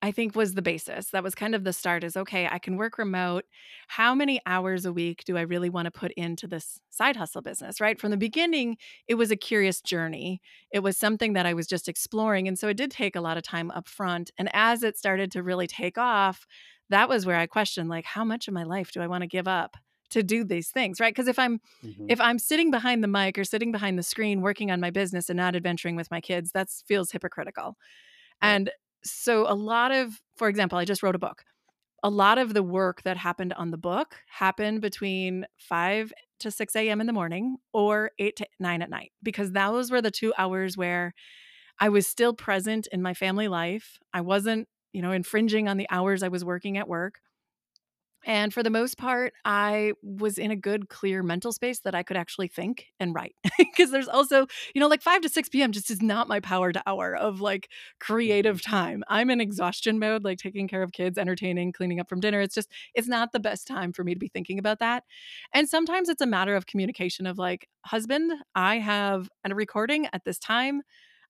[0.00, 1.10] I think was the basis.
[1.10, 3.44] That was kind of the start is okay, I can work remote.
[3.88, 7.42] How many hours a week do I really want to put into this side hustle
[7.42, 7.98] business, right?
[7.98, 8.76] From the beginning,
[9.08, 10.40] it was a curious journey.
[10.72, 12.46] It was something that I was just exploring.
[12.46, 14.30] And so it did take a lot of time up front.
[14.38, 16.46] And as it started to really take off,
[16.90, 19.28] that was where I questioned like how much of my life do I want to
[19.28, 19.76] give up?
[20.10, 21.14] To do these things right?
[21.14, 22.06] Because if i'm mm-hmm.
[22.08, 25.28] if i'm sitting behind the mic or sitting behind the screen working on my business
[25.28, 27.76] and not adventuring with my kids that feels hypocritical.
[28.42, 28.50] Right.
[28.50, 28.70] and
[29.04, 31.44] so a lot of for example i just wrote a book.
[32.04, 36.76] A lot of the work that happened on the book happened between 5 to 6
[36.76, 40.32] a.m in the morning or 8 to 9 at night because those were the two
[40.38, 41.12] hours where
[41.80, 43.98] i was still present in my family life.
[44.12, 47.20] I wasn't you know infringing on the hours i was working at work
[48.24, 52.02] and for the most part, I was in a good, clear mental space that I
[52.02, 53.34] could actually think and write.
[53.58, 55.70] Because there's also, you know, like 5 to 6 p.m.
[55.70, 57.68] just is not my power to hour of like
[58.00, 58.70] creative mm-hmm.
[58.70, 59.04] time.
[59.08, 62.40] I'm in exhaustion mode, like taking care of kids, entertaining, cleaning up from dinner.
[62.40, 65.04] It's just, it's not the best time for me to be thinking about that.
[65.52, 70.24] And sometimes it's a matter of communication of like, husband, I have a recording at
[70.24, 70.82] this time.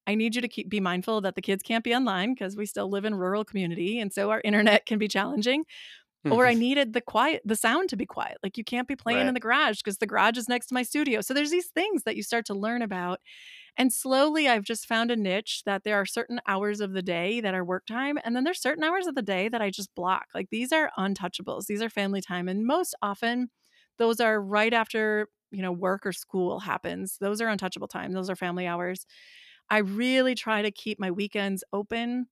[0.07, 2.65] I need you to keep be mindful that the kids can't be online because we
[2.65, 5.65] still live in rural community and so our internet can be challenging
[6.25, 8.39] Mm, or I needed the quiet, the sound to be quiet.
[8.43, 9.29] Like you can't be playing right.
[9.29, 11.21] in the garage because the garage is next to my studio.
[11.23, 13.21] So there's these things that you start to learn about.
[13.77, 17.41] And slowly I've just found a niche that there are certain hours of the day
[17.41, 18.19] that are work time.
[18.25, 20.27] And then there's certain hours of the day that I just block.
[20.35, 22.49] Like these are untouchables, these are family time.
[22.49, 23.51] And most often
[23.99, 27.19] those are right after, you know, work or school happens.
[27.21, 28.13] Those are untouchable time.
[28.13, 29.07] Those are family hours.
[29.71, 32.29] I really try to keep my weekends open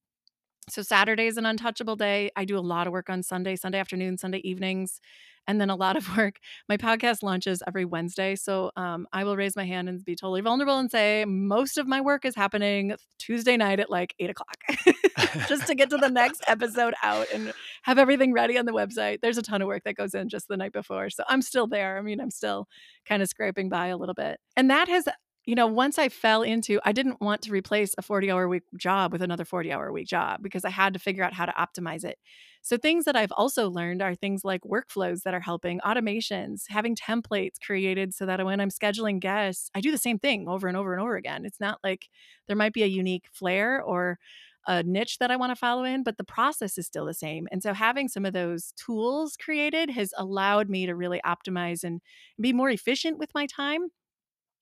[0.69, 2.29] so Saturday is an untouchable day.
[2.35, 4.99] I do a lot of work on Sunday, Sunday afternoon, Sunday evenings,
[5.47, 6.39] and then a lot of work.
[6.67, 8.35] My podcast launches every Wednesday.
[8.35, 11.87] So um, I will raise my hand and be totally vulnerable and say most of
[11.87, 14.57] my work is happening Tuesday night at like eight o'clock
[15.47, 17.53] just to get to the next episode out and
[17.83, 19.19] have everything ready on the website.
[19.21, 21.09] There's a ton of work that goes in just the night before.
[21.09, 21.97] So I'm still there.
[21.97, 22.67] I mean, I'm still
[23.05, 24.39] kind of scraping by a little bit.
[24.57, 25.07] And that has
[25.47, 28.63] you know, once I fell into, I didn't want to replace a 40 hour week
[28.77, 31.53] job with another 40 hour week job because I had to figure out how to
[31.53, 32.19] optimize it.
[32.61, 36.95] So, things that I've also learned are things like workflows that are helping, automations, having
[36.95, 40.77] templates created so that when I'm scheduling guests, I do the same thing over and
[40.77, 41.45] over and over again.
[41.45, 42.09] It's not like
[42.47, 44.19] there might be a unique flair or
[44.67, 47.47] a niche that I want to follow in, but the process is still the same.
[47.51, 52.01] And so having some of those tools created has allowed me to really optimize and
[52.41, 53.87] be more efficient with my time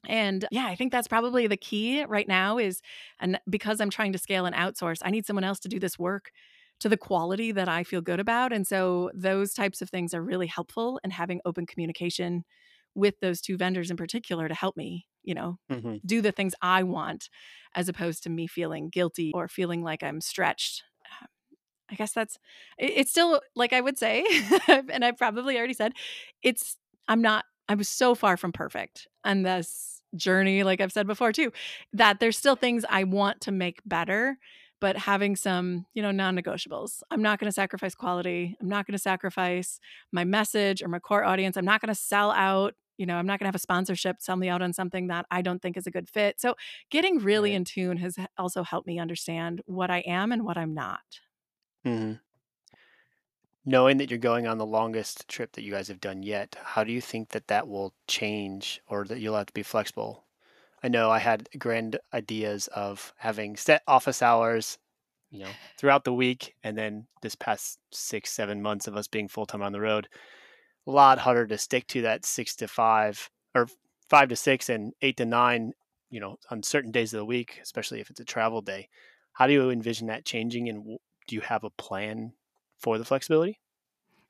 [0.07, 2.81] and yeah, I think that's probably the key right now is
[3.19, 5.99] and because I'm trying to scale and outsource, I need someone else to do this
[5.99, 6.31] work
[6.79, 8.51] to the quality that I feel good about.
[8.51, 12.43] And so those types of things are really helpful and having open communication
[12.95, 15.97] with those two vendors in particular to help me, you know, mm-hmm.
[16.05, 17.29] do the things I want
[17.75, 20.83] as opposed to me feeling guilty or feeling like I'm stretched.
[21.21, 21.27] Um,
[21.91, 22.37] I guess that's
[22.77, 24.25] it's still like I would say,
[24.67, 25.93] and I probably already said,
[26.41, 29.07] it's I'm not I was so far from perfect.
[29.23, 31.51] And this journey, like I've said before too,
[31.93, 34.37] that there's still things I want to make better,
[34.81, 37.01] but having some, you know, non negotiables.
[37.11, 38.55] I'm not going to sacrifice quality.
[38.59, 39.79] I'm not going to sacrifice
[40.11, 41.57] my message or my core audience.
[41.57, 42.73] I'm not going to sell out.
[42.97, 45.25] You know, I'm not going to have a sponsorship sell me out on something that
[45.29, 46.39] I don't think is a good fit.
[46.39, 46.55] So,
[46.89, 47.57] getting really right.
[47.57, 51.01] in tune has also helped me understand what I am and what I'm not.
[51.85, 52.24] Mm-hmm
[53.65, 56.83] knowing that you're going on the longest trip that you guys have done yet, how
[56.83, 60.23] do you think that that will change or that you'll have to be flexible?
[60.83, 64.77] I know I had grand ideas of having set office hours,
[65.31, 65.49] you know,
[65.79, 69.63] throughout the week, and then this past six, seven months of us being full time
[69.63, 70.07] on the road,
[70.85, 73.67] a lot harder to stick to that six to five or
[74.07, 75.73] five to six and eight to nine,
[76.11, 78.87] you know, on certain days of the week, especially if it's a travel day.
[79.33, 82.33] How do you envision that changing, and do you have a plan
[82.79, 83.59] for the flexibility?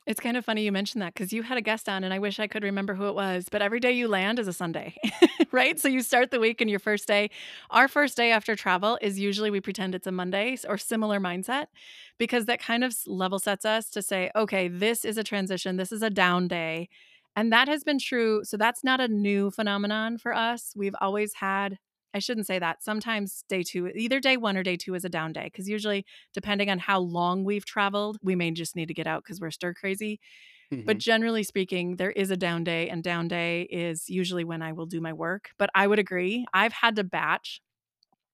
[0.06, 2.20] It's kind of funny you mentioned that because you had a guest on, and I
[2.20, 3.48] wish I could remember who it was.
[3.50, 4.96] But every day you land is a Sunday,
[5.52, 5.80] right?
[5.80, 7.32] So you start the week and your first day.
[7.72, 11.68] Our first day after travel is usually we pretend it's a Monday or similar mindset
[12.20, 15.92] because that kind of level sets us to say, okay, this is a transition, this
[15.92, 16.88] is a down day.
[17.36, 18.44] And that has been true.
[18.44, 20.74] So that's not a new phenomenon for us.
[20.76, 21.80] We've always had
[22.16, 22.82] I shouldn't say that.
[22.82, 26.06] Sometimes day two, either day one or day two is a down day because usually,
[26.34, 29.52] depending on how long we've traveled, we may just need to get out because we're
[29.52, 30.22] stir crazy.
[30.74, 30.86] Mm-hmm.
[30.86, 34.72] But generally speaking, there is a down day, and down day is usually when I
[34.72, 35.50] will do my work.
[35.58, 37.62] But I would agree, I've had to batch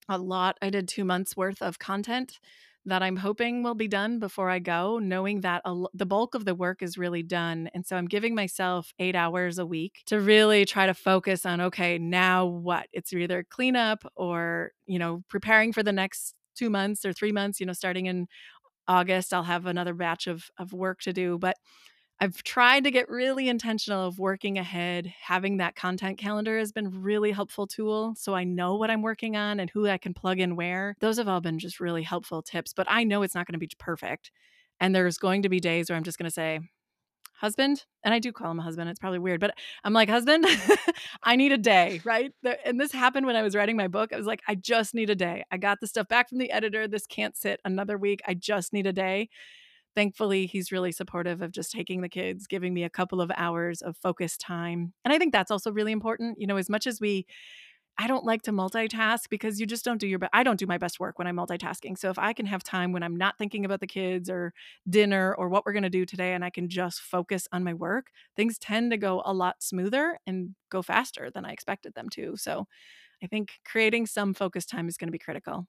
[0.07, 0.59] a lot.
[0.61, 2.39] I did two months worth of content
[2.85, 5.61] that I'm hoping will be done before I go, knowing that
[5.93, 7.69] the bulk of the work is really done.
[7.73, 11.61] And so I'm giving myself eight hours a week to really try to focus on
[11.61, 12.87] okay, now what?
[12.91, 17.59] It's either cleanup or, you know, preparing for the next two months or three months,
[17.59, 18.27] you know, starting in
[18.87, 21.37] August, I'll have another batch of, of work to do.
[21.37, 21.55] But
[22.21, 25.11] I've tried to get really intentional of working ahead.
[25.23, 29.35] Having that content calendar has been really helpful tool so I know what I'm working
[29.35, 30.95] on and who I can plug in where.
[30.99, 33.59] Those have all been just really helpful tips, but I know it's not going to
[33.59, 34.29] be perfect.
[34.79, 36.59] And there's going to be days where I'm just going to say,
[37.33, 38.87] husband, and I do call him a husband.
[38.91, 40.45] It's probably weird, but I'm like, husband,
[41.23, 42.31] I need a day, right?
[42.63, 44.13] And this happened when I was writing my book.
[44.13, 45.43] I was like, I just need a day.
[45.51, 46.87] I got the stuff back from the editor.
[46.87, 48.21] This can't sit another week.
[48.27, 49.29] I just need a day
[49.95, 53.81] thankfully he's really supportive of just taking the kids giving me a couple of hours
[53.81, 56.99] of focused time and i think that's also really important you know as much as
[56.99, 57.25] we
[57.97, 60.31] I don't like to multitask because you just don't do your best.
[60.33, 61.97] I don't do my best work when I'm multitasking.
[61.97, 64.53] So if I can have time when I'm not thinking about the kids or
[64.89, 67.73] dinner or what we're going to do today and I can just focus on my
[67.73, 72.09] work, things tend to go a lot smoother and go faster than I expected them
[72.13, 72.35] to.
[72.37, 72.65] So
[73.23, 75.67] I think creating some focus time is going to be critical.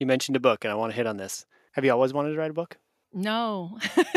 [0.00, 1.46] You mentioned a book and I want to hit on this.
[1.72, 2.76] Have you always wanted to write a book?
[3.14, 3.78] No.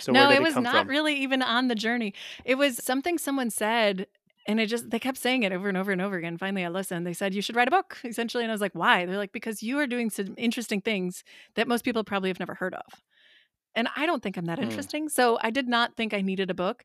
[0.00, 0.88] So no, it was not from?
[0.88, 2.14] really even on the journey.
[2.44, 4.06] It was something someone said
[4.46, 6.38] and it just they kept saying it over and over and over again.
[6.38, 7.06] Finally I listened.
[7.06, 9.32] They said you should write a book essentially and I was like, "Why?" They're like,
[9.32, 11.22] "Because you are doing some interesting things
[11.54, 13.02] that most people probably have never heard of."
[13.74, 14.62] And I don't think I'm that Mm.
[14.64, 15.08] interesting.
[15.08, 16.84] So I did not think I needed a book.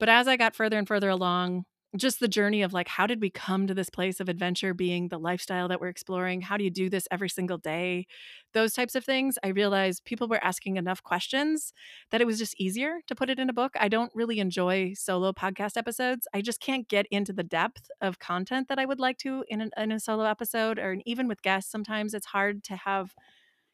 [0.00, 1.64] But as I got further and further along,
[1.96, 5.08] just the journey of like, how did we come to this place of adventure being
[5.08, 6.40] the lifestyle that we're exploring?
[6.40, 8.06] How do you do this every single day?
[8.52, 9.38] Those types of things.
[9.44, 11.72] I realized people were asking enough questions
[12.10, 13.74] that it was just easier to put it in a book.
[13.78, 16.26] I don't really enjoy solo podcast episodes.
[16.34, 19.60] I just can't get into the depth of content that I would like to in,
[19.60, 21.70] an, in a solo episode or even with guests.
[21.70, 23.14] Sometimes it's hard to have,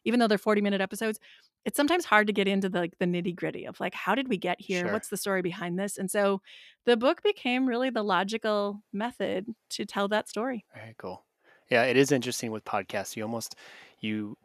[0.04, 1.18] even though they're 40 minute episodes,
[1.64, 4.28] it's sometimes hard to get into the like the nitty gritty of like how did
[4.28, 4.92] we get here Sure.
[4.92, 6.40] what's the story behind this and so
[6.86, 11.24] the book became really the logical method to tell that story Very cool.
[11.70, 13.14] Yeah, it is interesting with podcasts.
[13.16, 13.54] You almost
[14.00, 14.36] you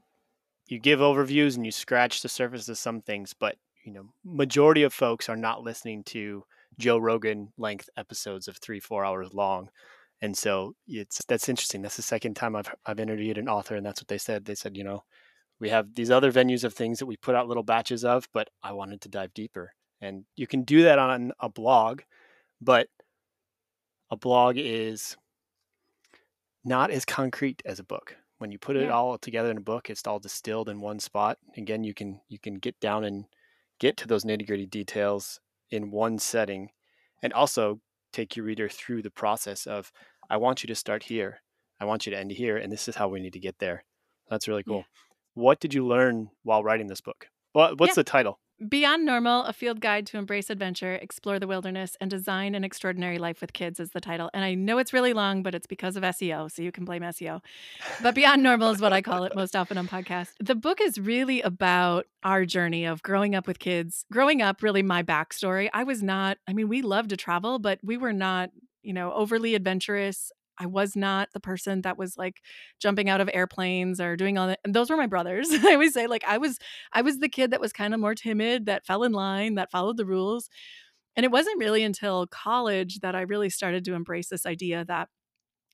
[0.68, 4.84] you give overviews and you scratch the surface of some things, but you know, majority
[4.84, 6.44] of folks are not listening to
[6.80, 9.70] Joe Rogan length episodes of three, four hours long.
[10.22, 11.82] And so it's that's interesting.
[11.82, 14.46] That's the second time I've I've interviewed an author and that's what they said.
[14.46, 15.04] They said, you know,
[15.60, 18.50] we have these other venues of things that we put out little batches of, but
[18.64, 19.74] I wanted to dive deeper.
[20.02, 22.02] And you can do that on a blog,
[22.62, 22.90] but
[24.10, 25.18] a blog is
[26.64, 28.18] not as concrete as a book.
[28.38, 28.92] When you put it Yeah.
[28.94, 31.40] all together in a book, it's all distilled in one spot.
[31.56, 33.26] Again, you can you can get down and
[33.80, 35.40] get to those nitty gritty details
[35.70, 36.72] in one setting,
[37.22, 37.82] and also
[38.12, 39.92] take your reader through the process of
[40.30, 41.42] I want you to start here,
[41.80, 43.86] I want you to end here, and this is how we need to get there.
[44.30, 44.84] That's really Yeah.
[45.36, 47.28] What did you learn while writing this book?
[47.54, 47.94] What's Yeah.
[47.96, 48.40] the title?
[48.70, 53.18] beyond normal a field guide to embrace adventure explore the wilderness and design an extraordinary
[53.18, 55.98] life with kids is the title and i know it's really long but it's because
[55.98, 57.42] of seo so you can blame seo
[58.02, 60.98] but beyond normal is what i call it most often on podcasts the book is
[60.98, 65.84] really about our journey of growing up with kids growing up really my backstory i
[65.84, 68.52] was not i mean we love to travel but we were not
[68.84, 72.42] you know overly adventurous I was not the person that was like
[72.80, 74.60] jumping out of airplanes or doing all that.
[74.64, 75.50] And those were my brothers.
[75.64, 76.58] I always say, like, I was
[76.94, 79.72] I was the kid that was kind of more timid, that fell in line, that
[79.72, 80.50] followed the rules.
[81.16, 85.10] And it wasn't really until college that I really started to embrace this idea that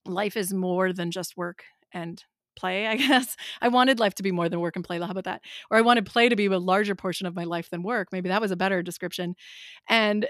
[0.05, 1.63] life is more than just work
[1.93, 2.23] and
[2.55, 3.35] play, I guess.
[3.61, 4.99] I wanted life to be more than work and play.
[4.99, 5.41] How about that?
[5.69, 8.09] Or I wanted play to be a larger portion of my life than work.
[8.11, 9.35] Maybe that was a better description.
[9.89, 10.27] And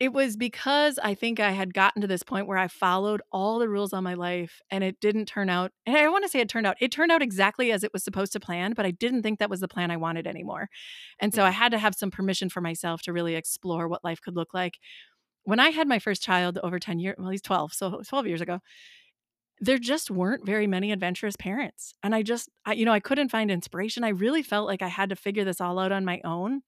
[0.00, 3.58] it was because I think I had gotten to this point where I followed all
[3.58, 5.72] the rules on my life and it didn't turn out.
[5.84, 6.78] And I want to say it turned out.
[6.80, 9.50] It turned out exactly as it was supposed to plan, but I didn't think that
[9.50, 10.70] was the plan I wanted anymore.
[11.20, 11.54] And so I mm.
[11.54, 14.78] had to have some permission for myself to really explore what life could look like.
[15.44, 18.40] When I had my first child over 10 years, well, he's 12, so 12 years
[18.40, 18.60] ago,
[19.60, 21.92] there just weren't very many adventurous parents.
[22.02, 24.02] And I just, I, you know, I couldn't find inspiration.
[24.02, 26.62] I really felt like I had to figure this all out on my own.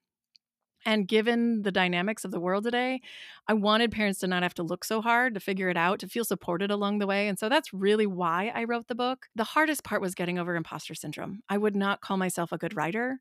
[0.85, 3.01] And given the dynamics of the world today,
[3.47, 6.09] I wanted parents to not have to look so hard to figure it out, to
[6.09, 7.29] feel supported along the way.
[7.29, 9.27] And so that's really why I wrote the book.
[9.37, 11.41] The hardest part was getting over imposter syndrome.
[11.49, 13.21] I would not call myself a good writer.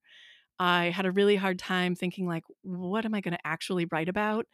[0.59, 4.09] I had a really hard time thinking like what am I going to actually write
[4.09, 4.45] about?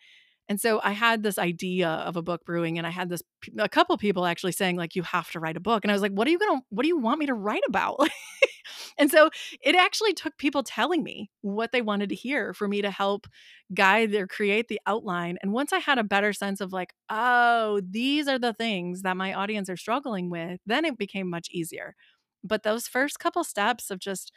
[0.50, 3.22] And so I had this idea of a book brewing and I had this
[3.58, 6.02] a couple people actually saying like you have to write a book and I was
[6.02, 8.00] like what are you going to what do you want me to write about?
[8.98, 9.30] and so
[9.62, 13.28] it actually took people telling me what they wanted to hear for me to help
[13.74, 15.38] guide or create the outline.
[15.42, 19.18] And once I had a better sense of like, oh, these are the things that
[19.18, 21.96] my audience are struggling with, then it became much easier.
[22.44, 24.32] But those first couple steps of just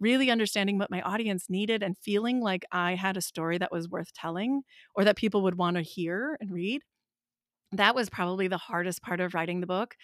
[0.00, 3.88] really understanding what my audience needed and feeling like I had a story that was
[3.88, 4.62] worth telling
[4.94, 6.82] or that people would want to hear and read.
[7.72, 9.96] That was probably the hardest part of writing the book.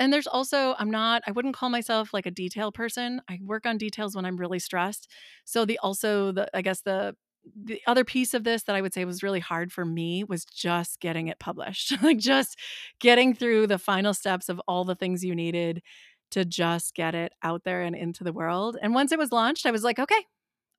[0.00, 3.20] And there's also, I'm not, I wouldn't call myself like a detail person.
[3.28, 5.08] I work on details when I'm really stressed.
[5.44, 7.14] So the also the I guess the
[7.64, 10.44] the other piece of this that I would say was really hard for me was
[10.44, 11.94] just getting it published.
[12.02, 12.58] like just
[12.98, 15.82] getting through the final steps of all the things you needed
[16.32, 18.76] to just get it out there and into the world.
[18.80, 20.24] And once it was launched, I was like, okay,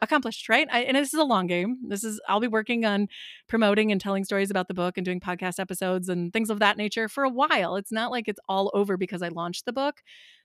[0.01, 0.67] accomplished, right?
[0.71, 1.77] I, and this is a long game.
[1.87, 3.07] This is I'll be working on
[3.47, 6.77] promoting and telling stories about the book and doing podcast episodes and things of that
[6.77, 7.75] nature for a while.
[7.75, 10.01] It's not like it's all over because I launched the book.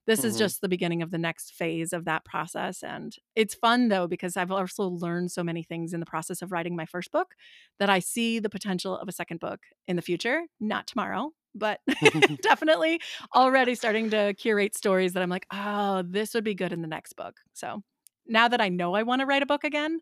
[0.06, 0.28] This mm-hmm.
[0.28, 4.06] is just the beginning of the next phase of that process and it's fun though
[4.06, 7.34] because I've also learned so many things in the process of writing my first book
[7.80, 11.80] that I see the potential of a second book in the future, not tomorrow, but
[12.42, 13.00] definitely
[13.34, 16.88] already starting to curate stories that I'm like, oh, this would be good in the
[16.88, 17.38] next book.
[17.52, 17.82] So
[18.28, 20.00] now that I know I want to write a book again,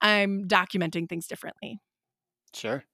[0.00, 1.78] I'm documenting things differently.
[2.54, 2.84] Sure.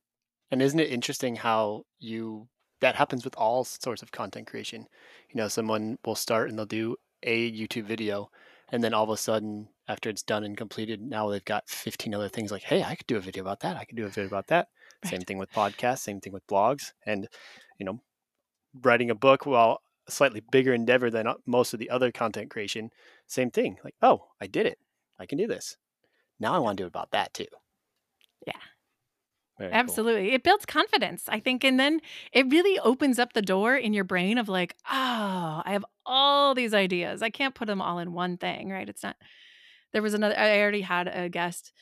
[0.51, 2.49] And isn't it interesting how you
[2.81, 4.87] that happens with all sorts of content creation?
[5.29, 8.31] You know, someone will start and they'll do a YouTube video
[8.73, 12.15] and then all of a sudden after it's done and completed, now they've got 15
[12.15, 13.77] other things like, hey, I could do a video about that.
[13.77, 14.69] I could do a video about that.
[15.05, 15.11] Right.
[15.11, 16.93] Same thing with podcasts, same thing with blogs.
[17.05, 17.27] And,
[17.79, 18.01] you know,
[18.83, 22.51] writing a book, well, a slightly bigger endeavor than uh, most of the other content
[22.51, 22.91] creation,
[23.27, 23.79] same thing.
[23.85, 24.79] Like, oh, I did it.
[25.19, 25.77] I can do this.
[26.39, 27.47] Now I want to do about that too.
[28.47, 28.55] Yeah.
[29.59, 30.29] Very Absolutely.
[30.29, 30.35] Cool.
[30.35, 31.65] It builds confidence, I think.
[31.65, 32.01] And then
[32.33, 36.55] it really opens up the door in your brain of like, oh, I have all
[36.55, 37.23] these ideas.
[37.23, 38.89] I can't put them all in one thing, right?
[38.89, 39.17] It's not,
[39.93, 41.75] there was another, I already had a guest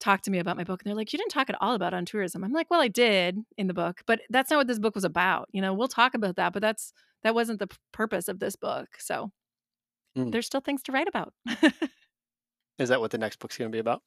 [0.00, 1.94] talk to me about my book and they're like, you didn't talk at all about
[1.94, 2.42] on tourism.
[2.42, 5.04] I'm like, well, I did in the book, but that's not what this book was
[5.04, 5.48] about.
[5.52, 6.92] You know, we'll talk about that, but that's,
[7.22, 8.88] that wasn't the purpose of this book.
[8.98, 9.30] So
[10.16, 10.30] mm.
[10.32, 11.32] there's still things to write about.
[12.78, 14.02] Is that what the next book's going to be about?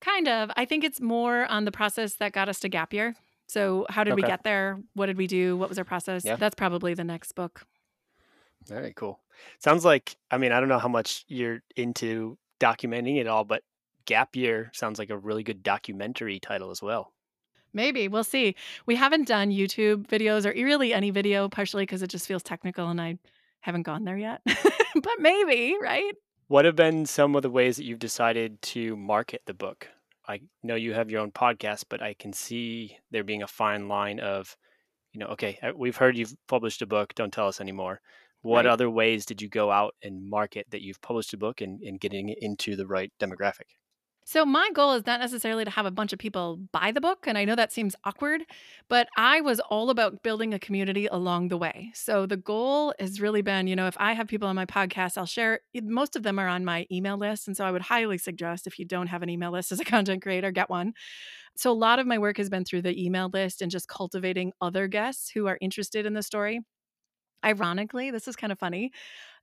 [0.00, 0.50] Kind of.
[0.56, 3.14] I think it's more on the process that got us to gap year.
[3.46, 4.22] So how did okay.
[4.22, 4.80] we get there?
[4.94, 5.56] What did we do?
[5.56, 6.24] What was our process?
[6.24, 6.36] Yeah.
[6.36, 7.66] That's probably the next book.
[8.66, 9.20] Very cool.
[9.58, 13.62] Sounds like I mean, I don't know how much you're into documenting it all, but
[14.04, 17.12] Gap Year sounds like a really good documentary title as well.
[17.72, 18.56] Maybe we'll see.
[18.86, 22.88] We haven't done YouTube videos or really any video, partially because it just feels technical
[22.88, 23.18] and I
[23.60, 24.40] haven't gone there yet.
[24.46, 26.14] but maybe, right?
[26.48, 29.88] What have been some of the ways that you've decided to market the book?
[30.26, 33.88] I know you have your own podcast, but I can see there being a fine
[33.88, 34.56] line of,
[35.12, 38.00] you know, okay, we've heard you've published a book, don't tell us anymore.
[38.42, 38.72] What right.
[38.72, 42.00] other ways did you go out and market that you've published a book and, and
[42.00, 43.76] getting it into the right demographic?
[44.32, 47.26] So, my goal is not necessarily to have a bunch of people buy the book.
[47.26, 48.44] And I know that seems awkward,
[48.88, 51.90] but I was all about building a community along the way.
[51.94, 55.18] So, the goal has really been you know, if I have people on my podcast,
[55.18, 57.48] I'll share, most of them are on my email list.
[57.48, 59.84] And so, I would highly suggest if you don't have an email list as a
[59.96, 60.92] content creator, get one.
[61.56, 64.52] So, a lot of my work has been through the email list and just cultivating
[64.60, 66.60] other guests who are interested in the story.
[67.44, 68.92] Ironically, this is kind of funny.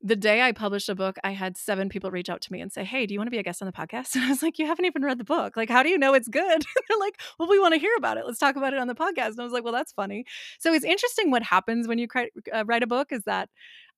[0.01, 2.71] The day I published a book, I had seven people reach out to me and
[2.71, 4.15] say, Hey, do you want to be a guest on the podcast?
[4.15, 5.57] And I was like, You haven't even read the book.
[5.57, 6.61] Like, how do you know it's good?
[6.89, 8.25] they're like, Well, we want to hear about it.
[8.25, 9.29] Let's talk about it on the podcast.
[9.29, 10.25] And I was like, Well, that's funny.
[10.59, 12.07] So it's interesting what happens when you
[12.53, 13.49] uh, write a book is that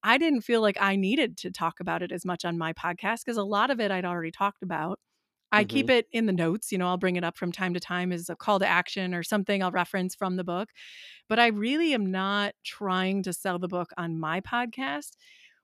[0.04, 3.26] I didn't feel like I needed to talk about it as much on my podcast
[3.26, 5.00] because a lot of it I'd already talked about.
[5.52, 5.70] I mm-hmm.
[5.70, 6.72] keep it in the notes.
[6.72, 9.14] You know, I'll bring it up from time to time as a call to action
[9.14, 10.70] or something I'll reference from the book.
[11.28, 15.12] But I really am not trying to sell the book on my podcast.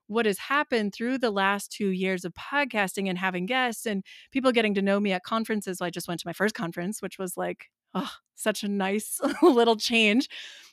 [0.08, 4.52] What has happened through the last two years of podcasting and having guests and people
[4.52, 5.80] getting to know me at conferences.
[5.80, 9.76] I just went to my first conference, which was like, oh, such a nice little
[9.76, 10.28] change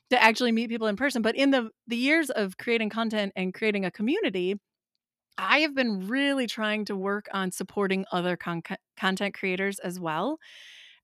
[0.10, 1.22] to actually meet people in person.
[1.22, 4.60] But in the the years of creating content and creating a community,
[5.38, 8.62] I have been really trying to work on supporting other con-
[8.98, 10.40] content creators as well.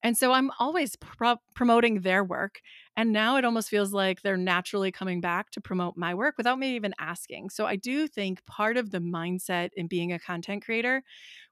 [0.01, 2.61] And so I'm always pro- promoting their work.
[2.95, 6.59] And now it almost feels like they're naturally coming back to promote my work without
[6.59, 7.49] me even asking.
[7.49, 11.03] So I do think part of the mindset in being a content creator,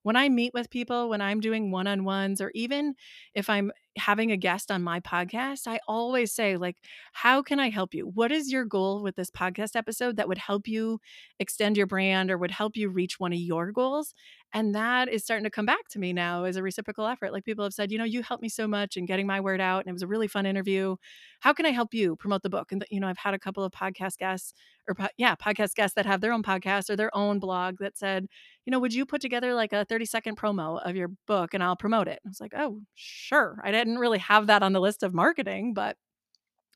[0.03, 2.95] when I meet with people, when I'm doing one on ones, or even
[3.33, 6.77] if I'm having a guest on my podcast, I always say, like,
[7.13, 8.07] how can I help you?
[8.13, 10.99] What is your goal with this podcast episode that would help you
[11.39, 14.13] extend your brand or would help you reach one of your goals?
[14.57, 17.31] And that is starting to come back to me now as a reciprocal effort.
[17.31, 19.61] Like people have said, you know, you helped me so much in getting my word
[19.61, 19.81] out.
[19.81, 20.95] And it was a really fun interview.
[21.41, 22.71] How can I help you promote the book?
[22.71, 24.55] And, you know, I've had a couple of podcast guests
[24.87, 28.25] or, yeah, podcast guests that have their own podcast or their own blog that said,
[28.65, 31.61] you know, would you put together like a 30 second promo of your book and
[31.61, 32.19] I'll promote it?
[32.25, 33.61] I was like, oh, sure.
[33.63, 35.97] I didn't really have that on the list of marketing, but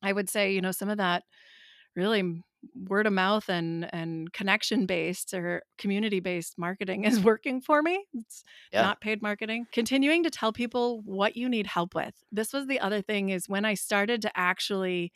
[0.04, 1.24] I would say, you know, some of that
[1.96, 2.44] really
[2.76, 8.06] word of mouth and and connection based or community based marketing is working for me.
[8.14, 8.82] It's yeah.
[8.82, 9.66] not paid marketing.
[9.72, 12.14] Continuing to tell people what you need help with.
[12.32, 15.12] This was the other thing is when I started to actually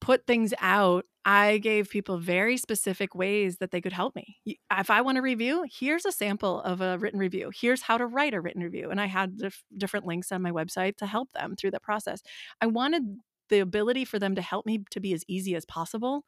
[0.00, 4.36] put things out, I gave people very specific ways that they could help me.
[4.44, 7.50] If I want a review, here's a sample of a written review.
[7.58, 8.90] Here's how to write a written review.
[8.90, 12.22] And I had dif- different links on my website to help them through the process.
[12.60, 13.16] I wanted
[13.48, 16.24] the ability for them to help me to be as easy as possible.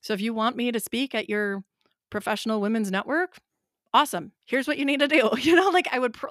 [0.00, 1.62] So if you want me to speak at your
[2.10, 3.38] professional women's network,
[3.92, 4.32] awesome.
[4.44, 5.30] Here's what you need to do.
[5.38, 6.26] You know, like I would pr-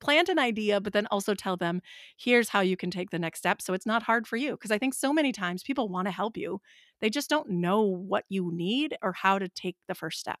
[0.00, 1.82] plant an idea, but then also tell them,
[2.16, 3.60] here's how you can take the next step.
[3.60, 4.52] So it's not hard for you.
[4.52, 6.60] Because I think so many times people want to help you,
[7.00, 10.38] they just don't know what you need or how to take the first step.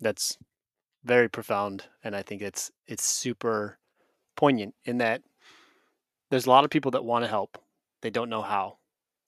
[0.00, 0.38] That's
[1.04, 1.84] very profound.
[2.02, 3.78] And I think it's, it's super
[4.36, 5.22] poignant in that
[6.30, 7.58] there's a lot of people that want to help,
[8.02, 8.78] they don't know how.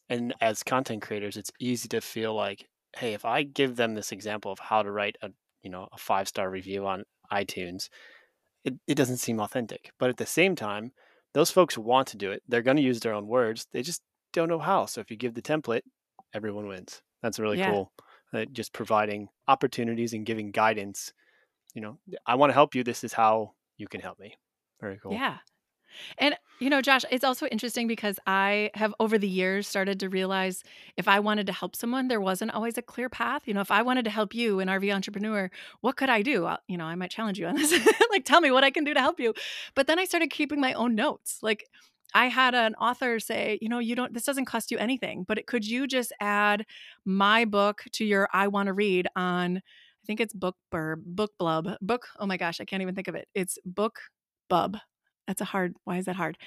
[0.08, 4.12] And as content creators, it's easy to feel like, hey, if I give them this
[4.12, 5.30] example of how to write a
[5.62, 7.88] you know a five star review on iTunes,
[8.64, 9.90] it, it doesn't seem authentic.
[9.98, 10.92] But at the same time,
[11.34, 12.42] those folks want to do it.
[12.48, 13.66] They're going to use their own words.
[13.72, 14.86] They just don't know how.
[14.86, 15.82] So if you give the template,
[16.32, 17.02] everyone wins.
[17.22, 17.70] That's really yeah.
[17.70, 17.92] cool.
[18.32, 21.12] Uh, just providing opportunities and giving guidance.
[21.74, 22.84] You know, I want to help you.
[22.84, 24.36] This is how you can help me.
[24.80, 25.12] Very cool.
[25.12, 25.38] Yeah.
[26.18, 30.08] And, you know, Josh, it's also interesting because I have over the years started to
[30.08, 30.62] realize
[30.96, 33.42] if I wanted to help someone, there wasn't always a clear path.
[33.46, 36.46] You know, if I wanted to help you, an RV entrepreneur, what could I do?
[36.46, 37.72] I'll, you know, I might challenge you on this.
[38.10, 39.34] like, tell me what I can do to help you.
[39.74, 41.38] But then I started keeping my own notes.
[41.42, 41.66] Like,
[42.14, 45.38] I had an author say, you know, you don't, this doesn't cost you anything, but
[45.38, 46.64] it, could you just add
[47.04, 51.32] my book to your I want to read on, I think it's book burb, book
[51.38, 52.06] blub, book.
[52.18, 53.28] Oh my gosh, I can't even think of it.
[53.34, 53.98] It's book
[54.48, 54.78] bub
[55.26, 56.38] that's a hard why is that hard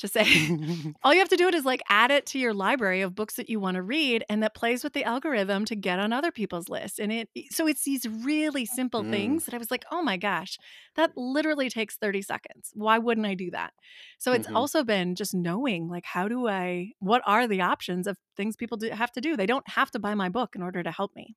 [0.00, 0.24] to say?
[1.04, 3.34] All you have to do it is like add it to your library of books
[3.34, 6.32] that you want to read and that plays with the algorithm to get on other
[6.32, 9.10] people's lists and it so it's these really simple mm.
[9.10, 10.58] things that i was like oh my gosh
[10.96, 12.72] that literally takes 30 seconds.
[12.74, 13.72] Why wouldn't i do that?
[14.18, 14.56] So it's mm-hmm.
[14.56, 18.76] also been just knowing like how do i what are the options of things people
[18.76, 19.36] do, have to do?
[19.36, 21.36] They don't have to buy my book in order to help me.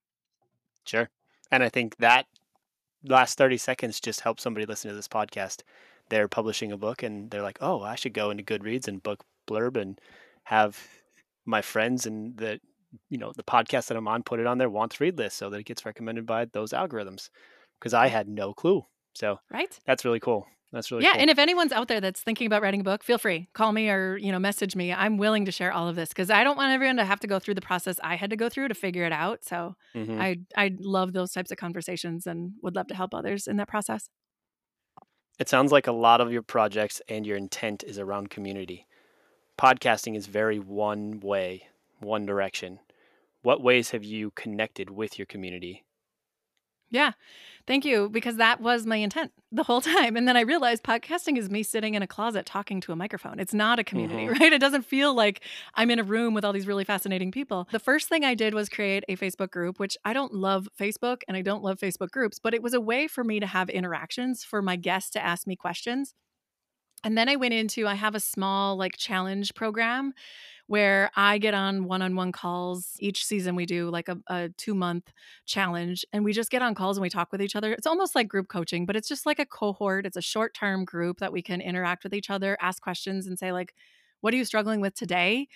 [0.86, 1.10] Sure
[1.54, 2.26] and i think that
[3.06, 5.62] last 30 seconds just help somebody listen to this podcast
[6.14, 9.24] they're publishing a book and they're like, oh, I should go into Goodreads and book
[9.47, 9.99] blurb and
[10.43, 10.80] have
[11.45, 12.59] my friends and the
[13.09, 15.38] you know the podcast that I'm on put it on their want to read list
[15.38, 17.30] so that it gets recommended by those algorithms
[17.80, 18.86] because I had no clue.
[19.16, 20.45] So right, that's really cool.
[20.72, 21.14] That's really yeah.
[21.14, 21.22] Cool.
[21.22, 23.89] And if anyone's out there that's thinking about writing a book, feel free call me
[23.89, 24.93] or you know message me.
[24.93, 27.28] I'm willing to share all of this because I don't want everyone to have to
[27.28, 29.43] go through the process I had to go through to figure it out.
[29.43, 30.22] So mm-hmm.
[30.22, 33.68] I I love those types of conversations and would love to help others in that
[33.68, 34.09] process.
[35.39, 38.86] It sounds like a lot of your projects and your intent is around community.
[39.57, 41.69] Podcasting is very one way,
[41.99, 42.79] one direction.
[43.41, 45.84] What ways have you connected with your community?
[46.94, 47.12] Yeah.
[47.66, 48.10] Thank you.
[48.10, 50.16] Because that was my intent the whole time.
[50.16, 53.39] And then I realized podcasting is me sitting in a closet talking to a microphone.
[53.39, 54.34] It's not a community, mm-hmm.
[54.41, 54.54] right?
[54.54, 55.41] It doesn't feel like
[55.76, 57.68] I'm in a room with all these really fascinating people.
[57.72, 61.22] The first thing I did was create a Facebook group, which I don't love Facebook
[61.28, 63.70] and I don't love Facebook groups, but it was a way for me to have
[63.70, 66.14] interactions for my guests to ask me questions.
[67.04, 70.14] And then I went into, I have a small like challenge program
[70.68, 72.91] where I get on one on one calls.
[72.99, 75.11] Each season, we do like a, a two month
[75.45, 77.74] challenge and we just get on calls and we talk with each other.
[77.74, 80.05] It's almost like group coaching, but it's just like a cohort.
[80.05, 83.38] It's a short term group that we can interact with each other, ask questions, and
[83.38, 83.74] say, like,
[84.22, 85.47] what are you struggling with today?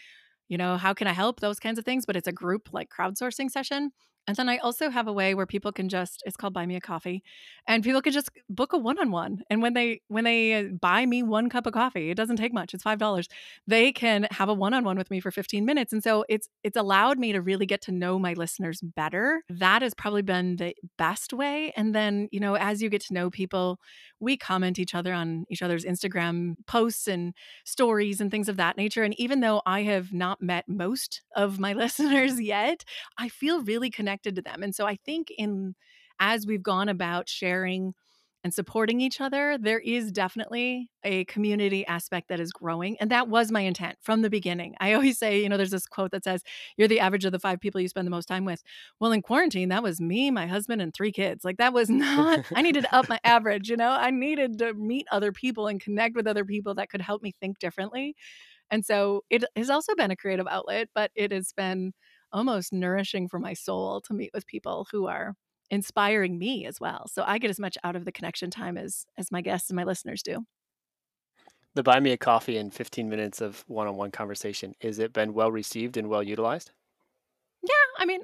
[0.50, 1.40] You know, how can I help?
[1.40, 2.06] Those kinds of things.
[2.06, 3.92] But it's a group like crowdsourcing session.
[4.28, 6.76] And then I also have a way where people can just it's called buy me
[6.76, 7.24] a coffee
[7.66, 11.50] and people can just book a one-on-one and when they when they buy me one
[11.50, 13.30] cup of coffee, it doesn't take much, it's $5.
[13.68, 17.18] They can have a one-on-one with me for 15 minutes and so it's it's allowed
[17.18, 19.44] me to really get to know my listeners better.
[19.50, 23.14] That has probably been the best way and then, you know, as you get to
[23.14, 23.80] know people,
[24.20, 28.76] we comment each other on each other's Instagram posts and stories and things of that
[28.76, 32.84] nature and even though I have not met most of my listeners yet,
[33.18, 34.64] I feel really connected connected to them.
[34.64, 35.76] And so I think in
[36.20, 37.94] as we've gone about sharing
[38.44, 42.96] and supporting each other, there is definitely a community aspect that is growing.
[43.00, 44.76] And that was my intent from the beginning.
[44.80, 46.44] I always say, you know, there's this quote that says,
[46.78, 48.64] You're the average of the five people you spend the most time with.
[49.00, 51.44] Well, in quarantine, that was me, my husband, and three kids.
[51.44, 54.74] Like, that was not, I needed to up my average, you know, I needed to
[54.74, 58.16] meet other people and connect with other people that could help me think differently.
[58.70, 61.94] And so it has also been a creative outlet, but it has been
[62.32, 65.36] almost nourishing for my soul to meet with people who are
[65.70, 67.08] inspiring me as well.
[67.08, 69.76] So I get as much out of the connection time as as my guests and
[69.76, 70.46] my listeners do.
[71.76, 75.52] The buy me a coffee and 15 minutes of one-on-one conversation, is it been well
[75.52, 76.72] received and well utilized?
[77.62, 78.22] Yeah, I mean,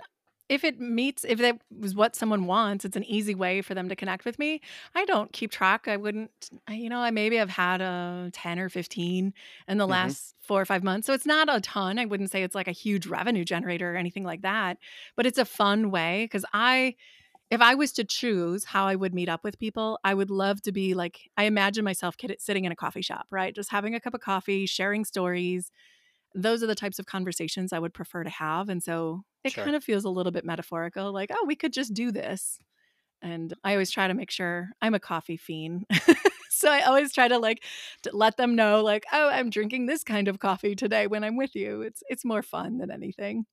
[0.49, 3.89] if it meets if that was what someone wants it's an easy way for them
[3.89, 4.61] to connect with me
[4.95, 5.87] i don't keep track.
[5.87, 9.33] I wouldn't you know i maybe i've had a 10 or 15
[9.67, 9.91] in the mm-hmm.
[9.91, 11.97] last four or five months so it's not a ton.
[11.97, 14.77] I wouldn't say it's like a huge revenue generator or anything like that
[15.15, 16.95] but it's a fun way because i
[17.49, 20.61] if i was to choose how i would meet up with people i would love
[20.61, 23.55] to be like i imagine myself sitting in a coffee shop right?
[23.55, 25.71] Just having a cup of coffee sharing stories
[26.33, 28.69] those are the types of conversations I would prefer to have.
[28.69, 29.63] And so it sure.
[29.63, 32.59] kind of feels a little bit metaphorical, like, oh, we could just do this.
[33.21, 35.85] And I always try to make sure I'm a coffee fiend.
[36.49, 37.63] so I always try to like
[38.03, 41.37] to let them know, like, oh, I'm drinking this kind of coffee today when I'm
[41.37, 41.81] with you.
[41.81, 43.45] It's it's more fun than anything.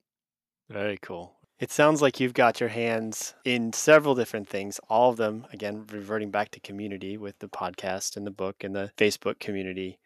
[0.69, 1.37] Very cool.
[1.61, 5.85] It sounds like you've got your hands in several different things, all of them, again,
[5.93, 9.99] reverting back to community with the podcast and the book and the Facebook community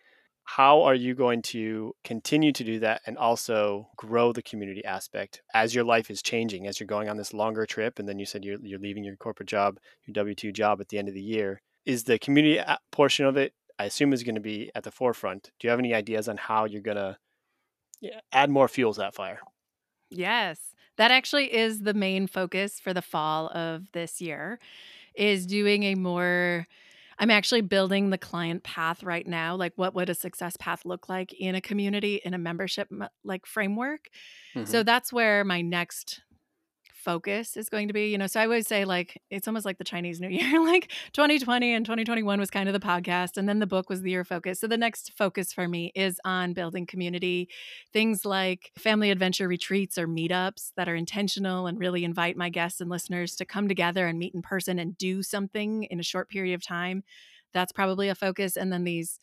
[0.45, 5.43] how are you going to continue to do that and also grow the community aspect
[5.55, 8.27] as your life is changing as you're going on this longer trip and then you
[8.27, 11.23] said you're, you're leaving your corporate job your w2 job at the end of the
[11.23, 11.61] year.
[11.87, 15.51] Is the community portion of it i assume is going to be at the forefront?
[15.59, 17.17] Do you have any ideas on how you're going to
[18.33, 19.41] add more fuel to that fire?
[20.11, 20.75] Yes.
[20.97, 24.61] That actually is the main focus for the fall of this year
[25.15, 26.67] is doing a more
[27.19, 29.57] I'm actually building the client path right now.
[29.57, 32.89] Like, what would a success path look like in a community, in a membership
[33.25, 34.09] like framework?
[34.55, 34.71] Mm-hmm.
[34.71, 36.23] So that's where my next
[37.05, 39.79] focus is going to be you know so i always say like it's almost like
[39.79, 43.59] the chinese new year like 2020 and 2021 was kind of the podcast and then
[43.59, 44.61] the book was the year focus.
[44.61, 47.49] So the next focus for me is on building community.
[47.93, 52.81] Things like family adventure retreats or meetups that are intentional and really invite my guests
[52.81, 56.29] and listeners to come together and meet in person and do something in a short
[56.29, 57.05] period of time.
[57.53, 59.21] That's probably a focus and then these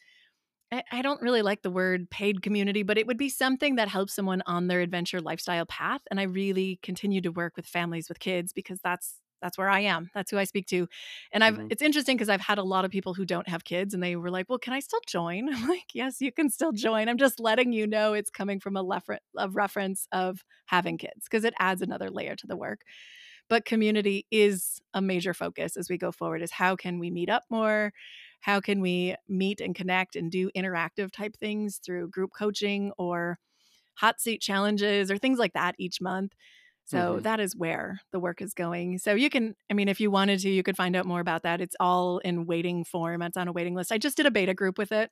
[0.71, 4.13] I don't really like the word paid community, but it would be something that helps
[4.13, 6.01] someone on their adventure lifestyle path.
[6.09, 9.81] And I really continue to work with families with kids because that's that's where I
[9.81, 10.09] am.
[10.13, 10.87] That's who I speak to.
[11.31, 11.67] And I've mm-hmm.
[11.71, 14.15] it's interesting because I've had a lot of people who don't have kids and they
[14.15, 17.09] were like, "Well, can I still join?" I'm like, "Yes, you can still join.
[17.09, 21.23] I'm just letting you know it's coming from a, lefer- a reference of having kids
[21.23, 22.81] because it adds another layer to the work."
[23.49, 27.29] But community is a major focus as we go forward is how can we meet
[27.29, 27.91] up more?
[28.41, 33.37] How can we meet and connect and do interactive type things through group coaching or
[33.95, 36.33] hot seat challenges or things like that each month.
[36.85, 37.21] So mm-hmm.
[37.21, 38.97] that is where the work is going.
[38.97, 41.43] So you can, I mean, if you wanted to, you could find out more about
[41.43, 41.61] that.
[41.61, 43.21] It's all in waiting form.
[43.21, 43.91] It's on a waiting list.
[43.91, 45.11] I just did a beta group with it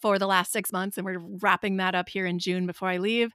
[0.00, 2.98] for the last six months, and we're wrapping that up here in June before I
[2.98, 3.32] leave.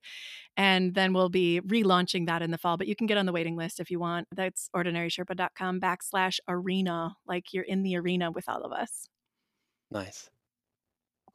[0.57, 2.77] And then we'll be relaunching that in the fall.
[2.77, 4.27] But you can get on the waiting list if you want.
[4.35, 9.07] That's ordinarysherpa.com backslash arena, like you're in the arena with all of us.
[9.89, 10.29] Nice.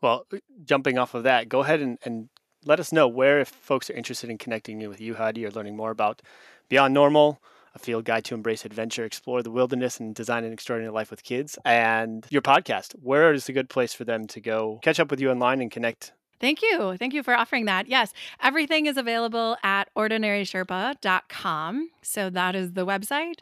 [0.00, 2.28] Well, uh, jumping off of that, go ahead and, and
[2.64, 5.50] let us know where if folks are interested in connecting you with you, Heidi, or
[5.50, 6.22] learning more about
[6.68, 7.40] Beyond Normal,
[7.74, 11.22] a field guide to embrace adventure, explore the wilderness, and design an extraordinary life with
[11.22, 12.92] kids, and your podcast.
[13.02, 15.70] Where is a good place for them to go catch up with you online and
[15.70, 16.96] connect Thank you.
[16.98, 17.88] Thank you for offering that.
[17.88, 18.12] Yes,
[18.42, 21.90] everything is available at ordinarysherpa.com.
[22.02, 23.36] So that is the website.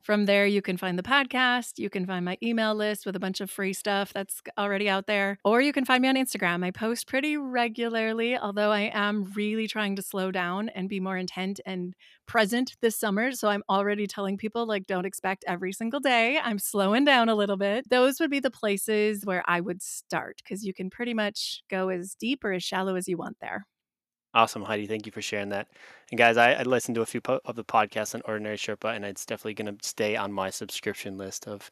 [0.00, 1.78] From there, you can find the podcast.
[1.78, 5.06] You can find my email list with a bunch of free stuff that's already out
[5.06, 5.38] there.
[5.44, 6.64] Or you can find me on Instagram.
[6.64, 11.16] I post pretty regularly, although I am really trying to slow down and be more
[11.16, 11.94] intent and
[12.28, 13.32] present this summer.
[13.32, 16.38] So I'm already telling people, like, don't expect every single day.
[16.38, 17.90] I'm slowing down a little bit.
[17.90, 21.88] Those would be the places where I would start because you can pretty much go
[21.88, 23.66] as deep or as shallow as you want there.
[24.34, 24.86] Awesome, Heidi.
[24.86, 25.68] Thank you for sharing that.
[26.10, 28.94] And guys, I, I listened to a few po- of the podcasts on Ordinary Sherpa,
[28.94, 31.70] and it's definitely going to stay on my subscription list of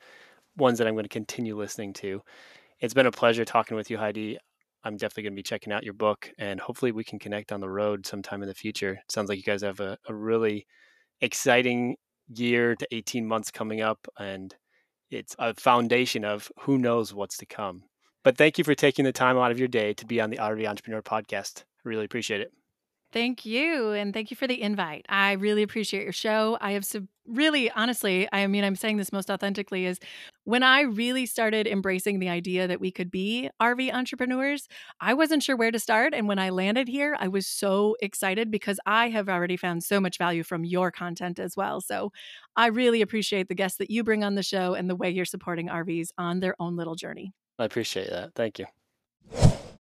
[0.56, 2.22] ones that I'm going to continue listening to.
[2.80, 4.38] It's been a pleasure talking with you, Heidi.
[4.86, 7.60] I'm definitely going to be checking out your book, and hopefully we can connect on
[7.60, 9.00] the road sometime in the future.
[9.08, 10.64] Sounds like you guys have a, a really
[11.20, 11.96] exciting
[12.28, 14.54] year to 18 months coming up, and
[15.10, 17.82] it's a foundation of who knows what's to come.
[18.22, 20.38] But thank you for taking the time out of your day to be on the
[20.38, 21.62] RV Entrepreneur podcast.
[21.62, 22.52] I Really appreciate it.
[23.16, 23.92] Thank you.
[23.92, 25.06] And thank you for the invite.
[25.08, 26.58] I really appreciate your show.
[26.60, 29.98] I have some really, honestly, I mean, I'm saying this most authentically is
[30.44, 34.68] when I really started embracing the idea that we could be RV entrepreneurs,
[35.00, 36.12] I wasn't sure where to start.
[36.12, 39.98] And when I landed here, I was so excited because I have already found so
[39.98, 41.80] much value from your content as well.
[41.80, 42.12] So
[42.54, 45.24] I really appreciate the guests that you bring on the show and the way you're
[45.24, 47.32] supporting RVs on their own little journey.
[47.58, 48.34] I appreciate that.
[48.34, 48.66] Thank you.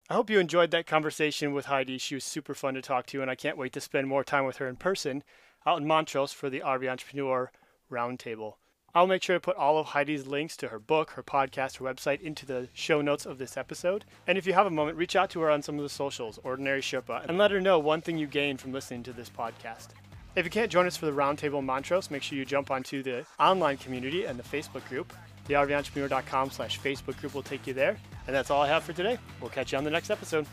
[0.08, 1.98] I hope you enjoyed that conversation with Heidi.
[1.98, 4.46] She was super fun to talk to, and I can't wait to spend more time
[4.46, 5.24] with her in person
[5.66, 7.52] out in Montrose for the RV Entrepreneur
[7.92, 8.54] Roundtable.
[8.94, 11.86] I'll make sure to put all of Heidi's links to her book, her podcast, her
[11.86, 14.06] website into the show notes of this episode.
[14.28, 16.40] And if you have a moment, reach out to her on some of the socials,
[16.44, 19.88] Ordinary Sherpa, and let her know one thing you gained from listening to this podcast.
[20.36, 23.02] If you can't join us for the Roundtable in Montrose, make sure you jump onto
[23.02, 25.14] the online community and the Facebook group.
[25.48, 27.98] The RVEntrepreneur.com slash Facebook group will take you there.
[28.28, 29.18] And that's all I have for today.
[29.40, 30.46] We'll catch you on the next episode.